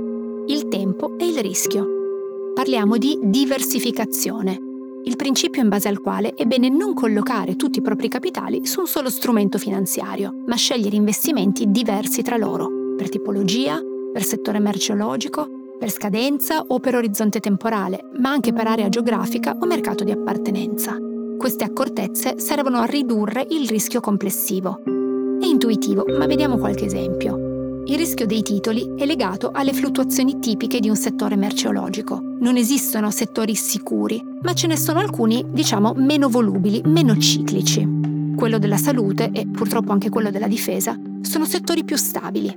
Il 0.49 0.69
tempo 0.69 1.17
e 1.17 1.29
il 1.29 1.39
rischio. 1.39 1.87
Parliamo 2.53 2.99
di 2.99 3.19
diversificazione, 3.23 4.61
il 5.03 5.17
principio 5.17 5.63
in 5.63 5.71
base 5.71 5.89
al 5.89 6.03
quale 6.03 6.35
è 6.35 6.45
bene 6.45 6.69
non 6.69 6.93
collocare 6.93 7.57
tutti 7.57 7.79
i 7.79 7.83
propri 7.83 8.09
capitali 8.09 8.67
su 8.67 8.81
un 8.81 8.87
solo 8.87 9.09
strumento 9.09 9.57
finanziario, 9.57 10.43
ma 10.45 10.55
scegliere 10.55 10.97
investimenti 10.97 11.71
diversi 11.71 12.21
tra 12.21 12.37
loro, 12.37 12.69
per 12.99 13.09
tipologia, 13.09 13.81
per 14.13 14.25
settore 14.25 14.59
merceologico, 14.59 15.49
per 15.79 15.91
scadenza 15.91 16.65
o 16.67 16.79
per 16.81 16.97
orizzonte 16.97 17.41
temporale, 17.41 18.11
ma 18.19 18.29
anche 18.29 18.53
per 18.53 18.67
area 18.67 18.91
geografica 18.91 19.57
o 19.59 19.65
mercato 19.65 20.05
di 20.05 20.11
appartenenza. 20.11 21.08
Queste 21.39 21.63
accortezze 21.63 22.41
servono 22.41 22.79
a 22.79 22.85
ridurre 22.85 23.47
il 23.51 23.69
rischio 23.69 24.01
complessivo. 24.01 24.81
È 25.41 25.47
intuitivo, 25.47 26.05
ma 26.19 26.27
vediamo 26.27 26.59
qualche 26.59 26.85
esempio. 26.85 27.85
Il 27.87 27.97
rischio 27.97 28.27
dei 28.27 28.43
titoli 28.43 28.95
è 28.97 29.07
legato 29.07 29.53
alle 29.53 29.73
fluttuazioni 29.73 30.41
tipiche 30.41 30.81
di 30.81 30.89
un 30.89 30.97
settore 30.97 31.37
merceologico. 31.37 32.21
Non 32.41 32.57
esistono 32.57 33.13
settori 33.13 33.55
sicuri, 33.55 34.21
ma 34.43 34.53
ce 34.53 34.67
ne 34.67 34.77
sono 34.77 34.99
alcuni, 34.99 35.45
diciamo, 35.49 35.95
meno 35.95 36.29
volubili, 36.29 36.83
meno 36.85 37.17
ciclici. 37.17 37.87
Quello 38.37 38.59
della 38.59 38.77
salute 38.77 39.31
e 39.33 39.47
purtroppo 39.47 39.93
anche 39.93 40.11
quello 40.11 40.33
della 40.33 40.49
difesa 40.49 40.99
sono 41.23 41.45
settori 41.45 41.85
più 41.85 41.97
stabili. 41.97 42.53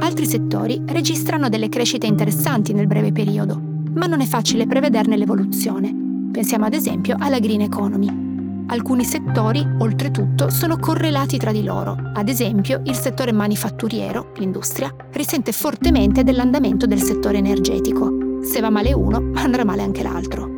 Altri 0.00 0.26
settori 0.26 0.82
registrano 0.86 1.48
delle 1.48 1.70
crescite 1.70 2.06
interessanti 2.06 2.74
nel 2.74 2.86
breve 2.86 3.10
periodo, 3.10 3.58
ma 3.94 4.04
non 4.04 4.20
è 4.20 4.26
facile 4.26 4.66
prevederne 4.66 5.16
l'evoluzione. 5.16 6.07
Pensiamo 6.30 6.66
ad 6.66 6.74
esempio 6.74 7.16
alla 7.18 7.38
green 7.38 7.62
economy. 7.62 8.26
Alcuni 8.70 9.04
settori, 9.04 9.66
oltretutto, 9.78 10.50
sono 10.50 10.78
correlati 10.78 11.38
tra 11.38 11.52
di 11.52 11.64
loro. 11.64 11.96
Ad 12.14 12.28
esempio, 12.28 12.82
il 12.84 12.94
settore 12.94 13.32
manifatturiero, 13.32 14.32
l'industria, 14.36 14.94
risente 15.12 15.52
fortemente 15.52 16.22
dell'andamento 16.22 16.86
del 16.86 17.00
settore 17.00 17.38
energetico. 17.38 18.42
Se 18.42 18.60
va 18.60 18.68
male 18.68 18.92
uno, 18.92 19.30
andrà 19.34 19.64
male 19.64 19.82
anche 19.82 20.02
l'altro. 20.02 20.56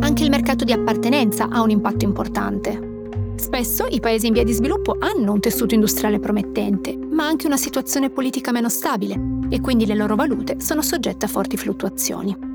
Anche 0.00 0.24
il 0.24 0.30
mercato 0.30 0.64
di 0.64 0.72
appartenenza 0.72 1.48
ha 1.50 1.60
un 1.60 1.70
impatto 1.70 2.04
importante. 2.04 2.88
Spesso 3.36 3.86
i 3.88 4.00
paesi 4.00 4.26
in 4.26 4.32
via 4.32 4.44
di 4.44 4.52
sviluppo 4.52 4.96
hanno 4.98 5.32
un 5.32 5.40
tessuto 5.40 5.74
industriale 5.74 6.18
promettente, 6.18 6.96
ma 6.96 7.26
anche 7.26 7.46
una 7.46 7.56
situazione 7.58 8.10
politica 8.10 8.52
meno 8.52 8.68
stabile 8.68 9.38
e 9.50 9.60
quindi 9.60 9.84
le 9.84 9.94
loro 9.94 10.14
valute 10.14 10.60
sono 10.60 10.80
soggette 10.80 11.26
a 11.26 11.28
forti 11.28 11.56
fluttuazioni. 11.56 12.49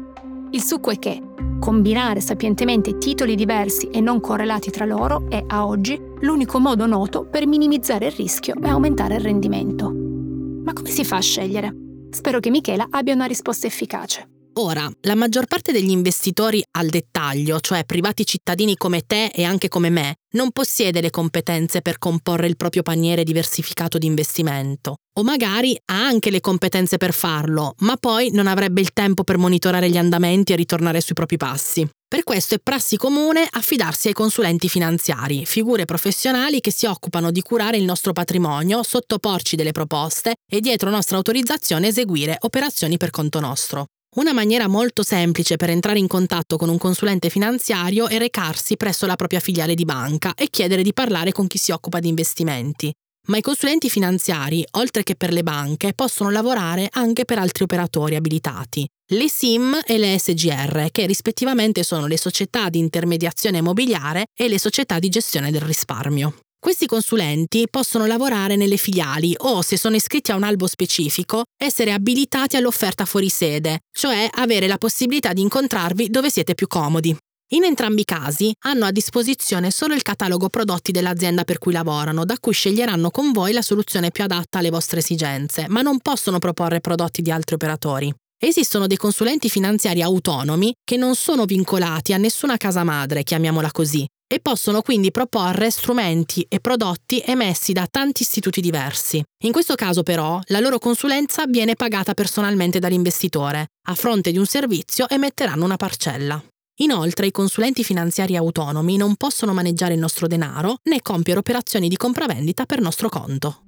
Il 0.52 0.64
succo 0.64 0.92
è 0.92 1.00
che 1.00 1.22
combinare 1.60 2.22
sapientemente 2.22 2.98
titoli 2.98 3.36
diversi 3.36 3.90
e 3.90 4.00
non 4.02 4.20
correlati 4.20 4.70
tra 4.70 4.86
loro 4.86 5.30
è 5.30 5.44
a 5.48 5.66
oggi 5.66 6.00
l'unico 6.20 6.60
modo 6.60 6.86
noto 6.86 7.26
per 7.26 7.48
minimizzare 7.48 8.08
il 8.08 8.12
rischio 8.12 8.56
e 8.62 8.68
aumentare 8.68 9.16
il 9.16 9.22
rendimento. 9.22 9.90
Ma 9.90 10.74
come 10.74 10.90
si 10.90 11.04
fa 11.04 11.18
a 11.18 11.22
scegliere? 11.22 11.76
Spero 12.10 12.40
che 12.40 12.50
Michela 12.50 12.88
abbia 12.90 13.14
una 13.14 13.26
risposta 13.26 13.68
efficace. 13.68 14.35
Ora, 14.58 14.90
la 15.02 15.16
maggior 15.16 15.48
parte 15.48 15.74
degli 15.74 15.90
investitori 15.90 16.64
al 16.78 16.88
dettaglio, 16.88 17.60
cioè 17.60 17.84
privati 17.84 18.26
cittadini 18.26 18.78
come 18.78 19.02
te 19.06 19.26
e 19.26 19.44
anche 19.44 19.68
come 19.68 19.90
me, 19.90 20.16
non 20.36 20.52
possiede 20.52 21.02
le 21.02 21.10
competenze 21.10 21.82
per 21.82 21.98
comporre 21.98 22.48
il 22.48 22.56
proprio 22.56 22.82
paniere 22.82 23.26
diversificato 23.26 23.98
di 23.98 24.06
investimento. 24.06 24.96
O 25.18 25.24
magari 25.24 25.78
ha 25.92 26.06
anche 26.06 26.30
le 26.30 26.40
competenze 26.40 26.96
per 26.96 27.12
farlo, 27.12 27.74
ma 27.80 27.98
poi 27.98 28.32
non 28.32 28.48
avrebbe 28.48 28.80
il 28.80 28.94
tempo 28.94 29.26
per 29.26 29.38
monitorare 29.38 29.90
gli 29.90 29.98
andamenti 29.98 30.54
e 30.54 30.56
ritornare 30.56 31.02
sui 31.02 31.16
propri 31.16 31.36
passi. 31.36 31.86
Per 32.08 32.24
questo 32.24 32.56
è 32.56 32.60
prassi 32.64 32.96
comune 32.96 33.46
affidarsi 33.50 34.08
ai 34.08 34.14
consulenti 34.14 34.70
finanziari, 34.70 35.46
figure 35.46 35.84
professionali 35.84 36.62
che 36.62 36.72
si 36.72 36.86
occupano 36.86 37.30
di 37.30 37.42
curare 37.42 37.76
il 37.76 37.84
nostro 37.84 38.14
patrimonio, 38.14 38.84
sottoporci 38.84 39.58
delle 39.58 39.74
proposte 39.74 40.36
e 40.50 40.62
dietro 40.62 40.90
nostra 40.90 41.18
autorizzazione 41.18 41.88
eseguire 41.88 42.38
operazioni 42.40 42.96
per 42.96 43.10
conto 43.10 43.42
nostro. 43.42 43.88
Una 44.16 44.32
maniera 44.32 44.68
molto 44.68 45.04
semplice 45.04 45.58
per 45.58 45.70
entrare 45.70 46.00
in 46.00 46.08
contatto 46.08 46.56
con 46.56 46.70
un 46.70 46.78
consulente 46.78 47.30
finanziario 47.30 48.08
è 48.08 48.18
recarsi 48.18 48.78
presso 48.78 49.06
la 49.06 49.18
propria 49.18 49.42
filiale 49.42 49.76
di 49.76 49.84
banca 49.84 50.34
e 50.36 50.48
chiedere 50.50 50.84
di 50.84 50.94
parlare 50.94 51.34
con 51.34 51.48
chi 51.48 51.58
si 51.58 51.72
occupa 51.72 52.00
di 52.00 52.08
investimenti. 52.08 52.94
Ma 53.28 53.36
i 53.36 53.42
consulenti 53.42 53.90
finanziari, 53.90 54.66
oltre 54.78 55.04
che 55.04 55.16
per 55.16 55.34
le 55.34 55.44
banche, 55.44 55.94
possono 55.94 56.30
lavorare 56.30 56.88
anche 56.92 57.26
per 57.26 57.40
altri 57.40 57.64
operatori 57.64 58.16
abilitati, 58.16 58.88
le 59.12 59.28
SIM 59.28 59.82
e 59.86 59.98
le 59.98 60.18
SGR, 60.18 60.92
che 60.92 61.06
rispettivamente 61.06 61.84
sono 61.84 62.08
le 62.08 62.18
società 62.18 62.70
di 62.70 62.80
intermediazione 62.80 63.58
immobiliare 63.58 64.28
e 64.34 64.48
le 64.48 64.60
società 64.60 64.98
di 64.98 65.10
gestione 65.10 65.52
del 65.52 65.62
risparmio. 65.62 66.36
Questi 66.66 66.88
consulenti 66.88 67.68
possono 67.70 68.08
lavorare 68.08 68.56
nelle 68.56 68.78
filiali 68.78 69.36
o, 69.38 69.62
se 69.62 69.78
sono 69.78 69.96
iscritti 69.96 70.32
a 70.32 70.36
un 70.36 70.42
albo 70.42 70.66
specifico, 70.66 71.44
essere 71.56 71.92
abilitati 71.92 72.56
all'offerta 72.56 73.06
fuori 73.06 73.30
sede, 73.30 73.82
cioè 73.96 74.28
avere 74.32 74.66
la 74.66 74.80
possibilità 74.80 75.32
di 75.32 75.42
incontrarvi 75.42 76.10
dove 76.10 76.32
siete 76.32 76.56
più 76.56 76.66
comodi. 76.66 77.16
In 77.52 77.66
entrambi 77.66 78.02
i 78.02 78.04
casi 78.06 78.52
hanno 78.64 78.86
a 78.86 78.92
disposizione 78.92 79.70
solo 79.70 79.94
il 79.94 80.02
catalogo 80.02 80.50
prodotti 80.50 80.92
dell'azienda 80.92 81.44
per 81.44 81.60
cui 81.60 81.72
lavorano, 81.72 82.26
da 82.26 82.40
cui 82.40 82.54
sceglieranno 82.54 83.12
con 83.12 83.32
voi 83.32 83.54
la 83.54 83.62
soluzione 83.62 84.10
più 84.10 84.24
adatta 84.24 84.58
alle 84.58 84.72
vostre 84.72 85.02
esigenze, 85.02 85.68
ma 85.70 85.84
non 85.84 86.00
possono 86.00 86.40
proporre 86.40 86.82
prodotti 86.82 87.22
di 87.22 87.30
altri 87.30 87.54
operatori. 87.54 88.12
Esistono 88.42 88.88
dei 88.88 88.98
consulenti 88.98 89.50
finanziari 89.50 90.02
autonomi 90.02 90.74
che 90.84 90.98
non 90.98 91.14
sono 91.14 91.46
vincolati 91.46 92.12
a 92.12 92.18
nessuna 92.18 92.58
casa 92.58 92.84
madre, 92.84 93.22
chiamiamola 93.22 93.72
così, 93.72 94.04
e 94.28 94.40
possono 94.40 94.82
quindi 94.82 95.12
proporre 95.12 95.70
strumenti 95.70 96.46
e 96.50 96.60
prodotti 96.60 97.22
emessi 97.26 97.74
da 97.74 97.88
tanti 97.90 98.24
istituti 98.24 98.62
diversi. 98.62 99.24
In 99.44 99.52
questo 99.52 99.76
caso 99.76 100.04
però 100.04 100.40
la 100.46 100.60
loro 100.60 100.80
consulenza 100.80 101.46
viene 101.46 101.76
pagata 101.76 102.14
personalmente 102.14 102.80
dall'investitore, 102.80 103.68
a 103.88 103.96
fronte 103.96 104.32
di 104.32 104.38
un 104.38 104.46
servizio 104.46 105.08
emetteranno 105.08 105.64
una 105.64 105.78
parcella. 105.78 106.44
Inoltre 106.80 107.28
i 107.28 107.32
consulenti 107.32 107.84
finanziari 107.84 108.36
autonomi 108.36 108.98
non 108.98 109.16
possono 109.16 109.54
maneggiare 109.54 109.94
il 109.94 110.00
nostro 110.00 110.28
denaro 110.28 110.78
né 110.84 111.02
compiere 111.02 111.40
operazioni 111.40 111.88
di 111.88 111.96
compravendita 111.96 112.66
per 112.66 112.82
nostro 112.82 113.08
conto. 113.10 113.62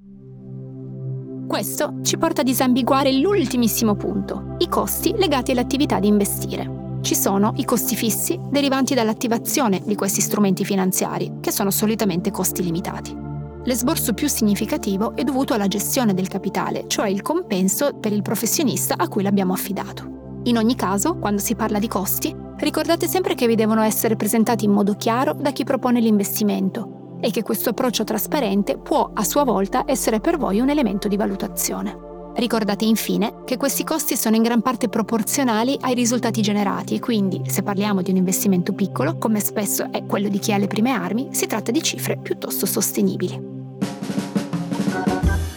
Questo 1.47 1.99
ci 2.03 2.17
porta 2.17 2.41
a 2.41 2.43
disambiguare 2.43 3.13
l'ultimissimo 3.13 3.95
punto, 3.95 4.55
i 4.57 4.67
costi 4.67 5.13
legati 5.15 5.51
all'attività 5.51 5.99
di 5.99 6.07
investire 6.07 6.85
ci 7.07 7.15
sono 7.15 7.53
i 7.55 7.63
costi 7.63 7.95
fissi 7.95 8.37
derivanti 8.49 8.93
dall'attivazione 8.93 9.81
di 9.85 9.95
questi 9.95 10.19
strumenti 10.19 10.65
finanziari, 10.65 11.35
che 11.39 11.51
sono 11.51 11.71
solitamente 11.71 12.31
costi 12.31 12.61
limitati. 12.61 13.15
L'esborso 13.63 14.13
più 14.13 14.27
significativo 14.27 15.15
è 15.15 15.23
dovuto 15.23 15.53
alla 15.53 15.69
gestione 15.69 16.13
del 16.13 16.27
capitale, 16.27 16.83
cioè 16.87 17.07
il 17.07 17.21
compenso 17.21 17.93
per 17.97 18.11
il 18.11 18.23
professionista 18.23 18.95
a 18.97 19.07
cui 19.07 19.23
l'abbiamo 19.23 19.53
affidato. 19.53 20.41
In 20.43 20.57
ogni 20.57 20.75
caso, 20.75 21.15
quando 21.15 21.39
si 21.39 21.55
parla 21.55 21.79
di 21.79 21.87
costi, 21.87 22.35
ricordate 22.57 23.07
sempre 23.07 23.35
che 23.35 23.47
vi 23.47 23.55
devono 23.55 23.83
essere 23.83 24.17
presentati 24.17 24.65
in 24.65 24.71
modo 24.71 24.95
chiaro 24.95 25.31
da 25.31 25.51
chi 25.51 25.63
propone 25.63 26.01
l'investimento 26.01 27.19
e 27.21 27.31
che 27.31 27.41
questo 27.41 27.69
approccio 27.69 28.03
trasparente 28.03 28.77
può 28.77 29.11
a 29.13 29.23
sua 29.23 29.45
volta 29.45 29.83
essere 29.85 30.19
per 30.19 30.37
voi 30.37 30.59
un 30.59 30.69
elemento 30.69 31.07
di 31.07 31.15
valutazione. 31.15 32.16
Ricordate 32.37 32.85
infine 32.85 33.43
che 33.45 33.57
questi 33.57 33.83
costi 33.83 34.15
sono 34.15 34.35
in 34.35 34.43
gran 34.43 34.61
parte 34.61 34.89
proporzionali 34.89 35.75
ai 35.81 35.95
risultati 35.95 36.43
generati 36.43 36.93
e 36.93 36.99
quindi, 36.99 37.41
se 37.47 37.63
parliamo 37.63 38.03
di 38.03 38.11
un 38.11 38.17
investimento 38.17 38.73
piccolo, 38.73 39.17
come 39.17 39.39
spesso 39.39 39.91
è 39.91 40.05
quello 40.05 40.27
di 40.27 40.37
chi 40.37 40.53
ha 40.53 40.57
le 40.57 40.67
prime 40.67 40.91
armi, 40.91 41.29
si 41.31 41.47
tratta 41.47 41.71
di 41.71 41.81
cifre 41.81 42.15
piuttosto 42.15 42.67
sostenibili. 42.67 43.41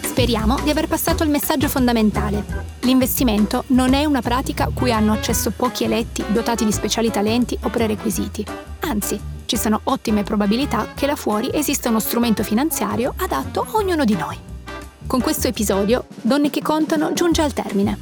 Speriamo 0.00 0.58
di 0.62 0.70
aver 0.70 0.88
passato 0.88 1.22
il 1.22 1.28
messaggio 1.28 1.68
fondamentale. 1.68 2.42
L'investimento 2.80 3.64
non 3.68 3.92
è 3.92 4.06
una 4.06 4.22
pratica 4.22 4.70
cui 4.72 4.90
hanno 4.90 5.12
accesso 5.12 5.50
pochi 5.50 5.84
eletti 5.84 6.24
dotati 6.32 6.64
di 6.64 6.72
speciali 6.72 7.10
talenti 7.10 7.58
o 7.60 7.68
prerequisiti. 7.68 8.42
Anzi, 8.80 9.20
ci 9.44 9.58
sono 9.58 9.82
ottime 9.84 10.22
probabilità 10.22 10.88
che 10.94 11.04
là 11.04 11.14
fuori 11.14 11.50
esista 11.52 11.90
uno 11.90 12.00
strumento 12.00 12.42
finanziario 12.42 13.12
adatto 13.18 13.66
a 13.70 13.76
ognuno 13.76 14.06
di 14.06 14.16
noi. 14.16 14.48
Con 15.10 15.20
questo 15.20 15.48
episodio, 15.48 16.04
Donne 16.20 16.50
che 16.50 16.62
contano 16.62 17.12
giunge 17.14 17.42
al 17.42 17.52
termine. 17.52 17.98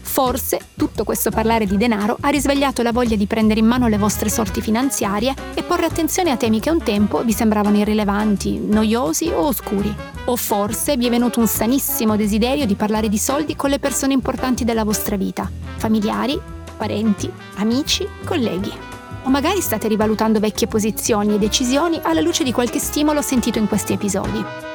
Forse 0.00 0.60
tutto 0.76 1.02
questo 1.02 1.32
parlare 1.32 1.66
di 1.66 1.76
denaro 1.76 2.16
ha 2.20 2.28
risvegliato 2.28 2.84
la 2.84 2.92
voglia 2.92 3.16
di 3.16 3.26
prendere 3.26 3.58
in 3.58 3.66
mano 3.66 3.88
le 3.88 3.98
vostre 3.98 4.28
sorti 4.28 4.60
finanziarie 4.60 5.34
e 5.54 5.64
porre 5.64 5.86
attenzione 5.86 6.30
a 6.30 6.36
temi 6.36 6.60
che 6.60 6.70
un 6.70 6.80
tempo 6.80 7.24
vi 7.24 7.32
sembravano 7.32 7.78
irrilevanti, 7.78 8.60
noiosi 8.60 9.26
o 9.30 9.40
oscuri. 9.40 9.92
O 10.26 10.36
forse 10.36 10.96
vi 10.96 11.08
è 11.08 11.10
venuto 11.10 11.40
un 11.40 11.48
sanissimo 11.48 12.14
desiderio 12.14 12.64
di 12.64 12.76
parlare 12.76 13.08
di 13.08 13.18
soldi 13.18 13.56
con 13.56 13.68
le 13.68 13.80
persone 13.80 14.12
importanti 14.12 14.62
della 14.62 14.84
vostra 14.84 15.16
vita, 15.16 15.50
familiari, 15.78 16.40
parenti, 16.76 17.28
amici, 17.56 18.06
colleghi. 18.24 18.72
O 19.24 19.30
magari 19.30 19.60
state 19.60 19.88
rivalutando 19.88 20.38
vecchie 20.38 20.68
posizioni 20.68 21.34
e 21.34 21.38
decisioni 21.40 21.98
alla 22.00 22.20
luce 22.20 22.44
di 22.44 22.52
qualche 22.52 22.78
stimolo 22.78 23.20
sentito 23.20 23.58
in 23.58 23.66
questi 23.66 23.94
episodi. 23.94 24.71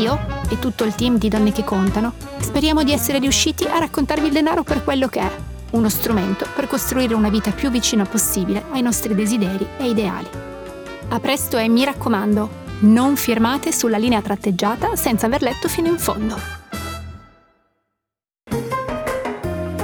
Io 0.00 0.18
e 0.48 0.58
tutto 0.58 0.84
il 0.84 0.94
team 0.94 1.18
di 1.18 1.28
Donne 1.28 1.52
che 1.52 1.62
Contano 1.62 2.14
speriamo 2.38 2.82
di 2.82 2.92
essere 2.92 3.18
riusciti 3.18 3.64
a 3.64 3.78
raccontarvi 3.78 4.28
il 4.28 4.32
denaro 4.32 4.62
per 4.62 4.82
quello 4.82 5.08
che 5.08 5.20
è, 5.20 5.30
uno 5.72 5.90
strumento 5.90 6.46
per 6.54 6.66
costruire 6.66 7.12
una 7.12 7.28
vita 7.28 7.50
più 7.50 7.70
vicina 7.70 8.06
possibile 8.06 8.64
ai 8.70 8.80
nostri 8.80 9.14
desideri 9.14 9.66
e 9.76 9.88
ideali. 9.88 10.26
A 11.08 11.20
presto 11.20 11.58
e 11.58 11.68
mi 11.68 11.84
raccomando, 11.84 12.48
non 12.80 13.16
firmate 13.16 13.72
sulla 13.72 13.98
linea 13.98 14.22
tratteggiata 14.22 14.96
senza 14.96 15.26
aver 15.26 15.42
letto 15.42 15.68
fino 15.68 15.88
in 15.88 15.98
fondo. 15.98 16.36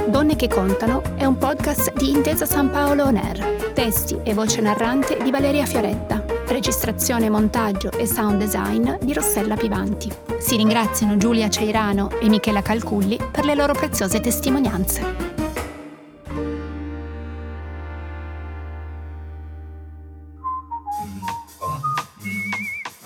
Donne 0.07 0.35
che 0.35 0.47
contano 0.47 1.03
è 1.15 1.25
un 1.25 1.37
podcast 1.37 1.93
di 1.93 2.09
Intesa 2.09 2.47
San 2.47 2.71
Paolo 2.71 3.03
On 3.03 3.17
Air. 3.17 3.71
Testi 3.73 4.17
e 4.23 4.33
voce 4.33 4.61
narrante 4.61 5.19
di 5.21 5.29
Valeria 5.29 5.65
Fioretta 5.65 6.26
Registrazione, 6.47 7.29
montaggio 7.29 7.91
e 7.91 8.07
sound 8.07 8.39
design 8.39 8.93
di 9.01 9.11
Rossella 9.11 9.57
Pivanti. 9.57 10.09
Si 10.39 10.55
ringraziano 10.55 11.17
Giulia 11.17 11.49
Ceirano 11.49 12.09
e 12.21 12.29
Michela 12.29 12.61
Calculli 12.61 13.19
per 13.31 13.43
le 13.43 13.53
loro 13.53 13.73
preziose 13.73 14.21
testimonianze. 14.21 15.35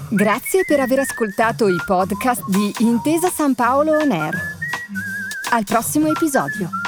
Grazie 0.10 0.64
per 0.68 0.80
aver 0.80 1.00
ascoltato 1.00 1.68
i 1.68 1.78
podcast 1.84 2.48
di 2.48 2.72
Intesa 2.80 3.30
San 3.30 3.56
Paolo 3.56 3.94
On 3.94 4.12
Air. 4.12 4.36
Al 5.50 5.64
prossimo 5.64 6.10
episodio. 6.10 6.81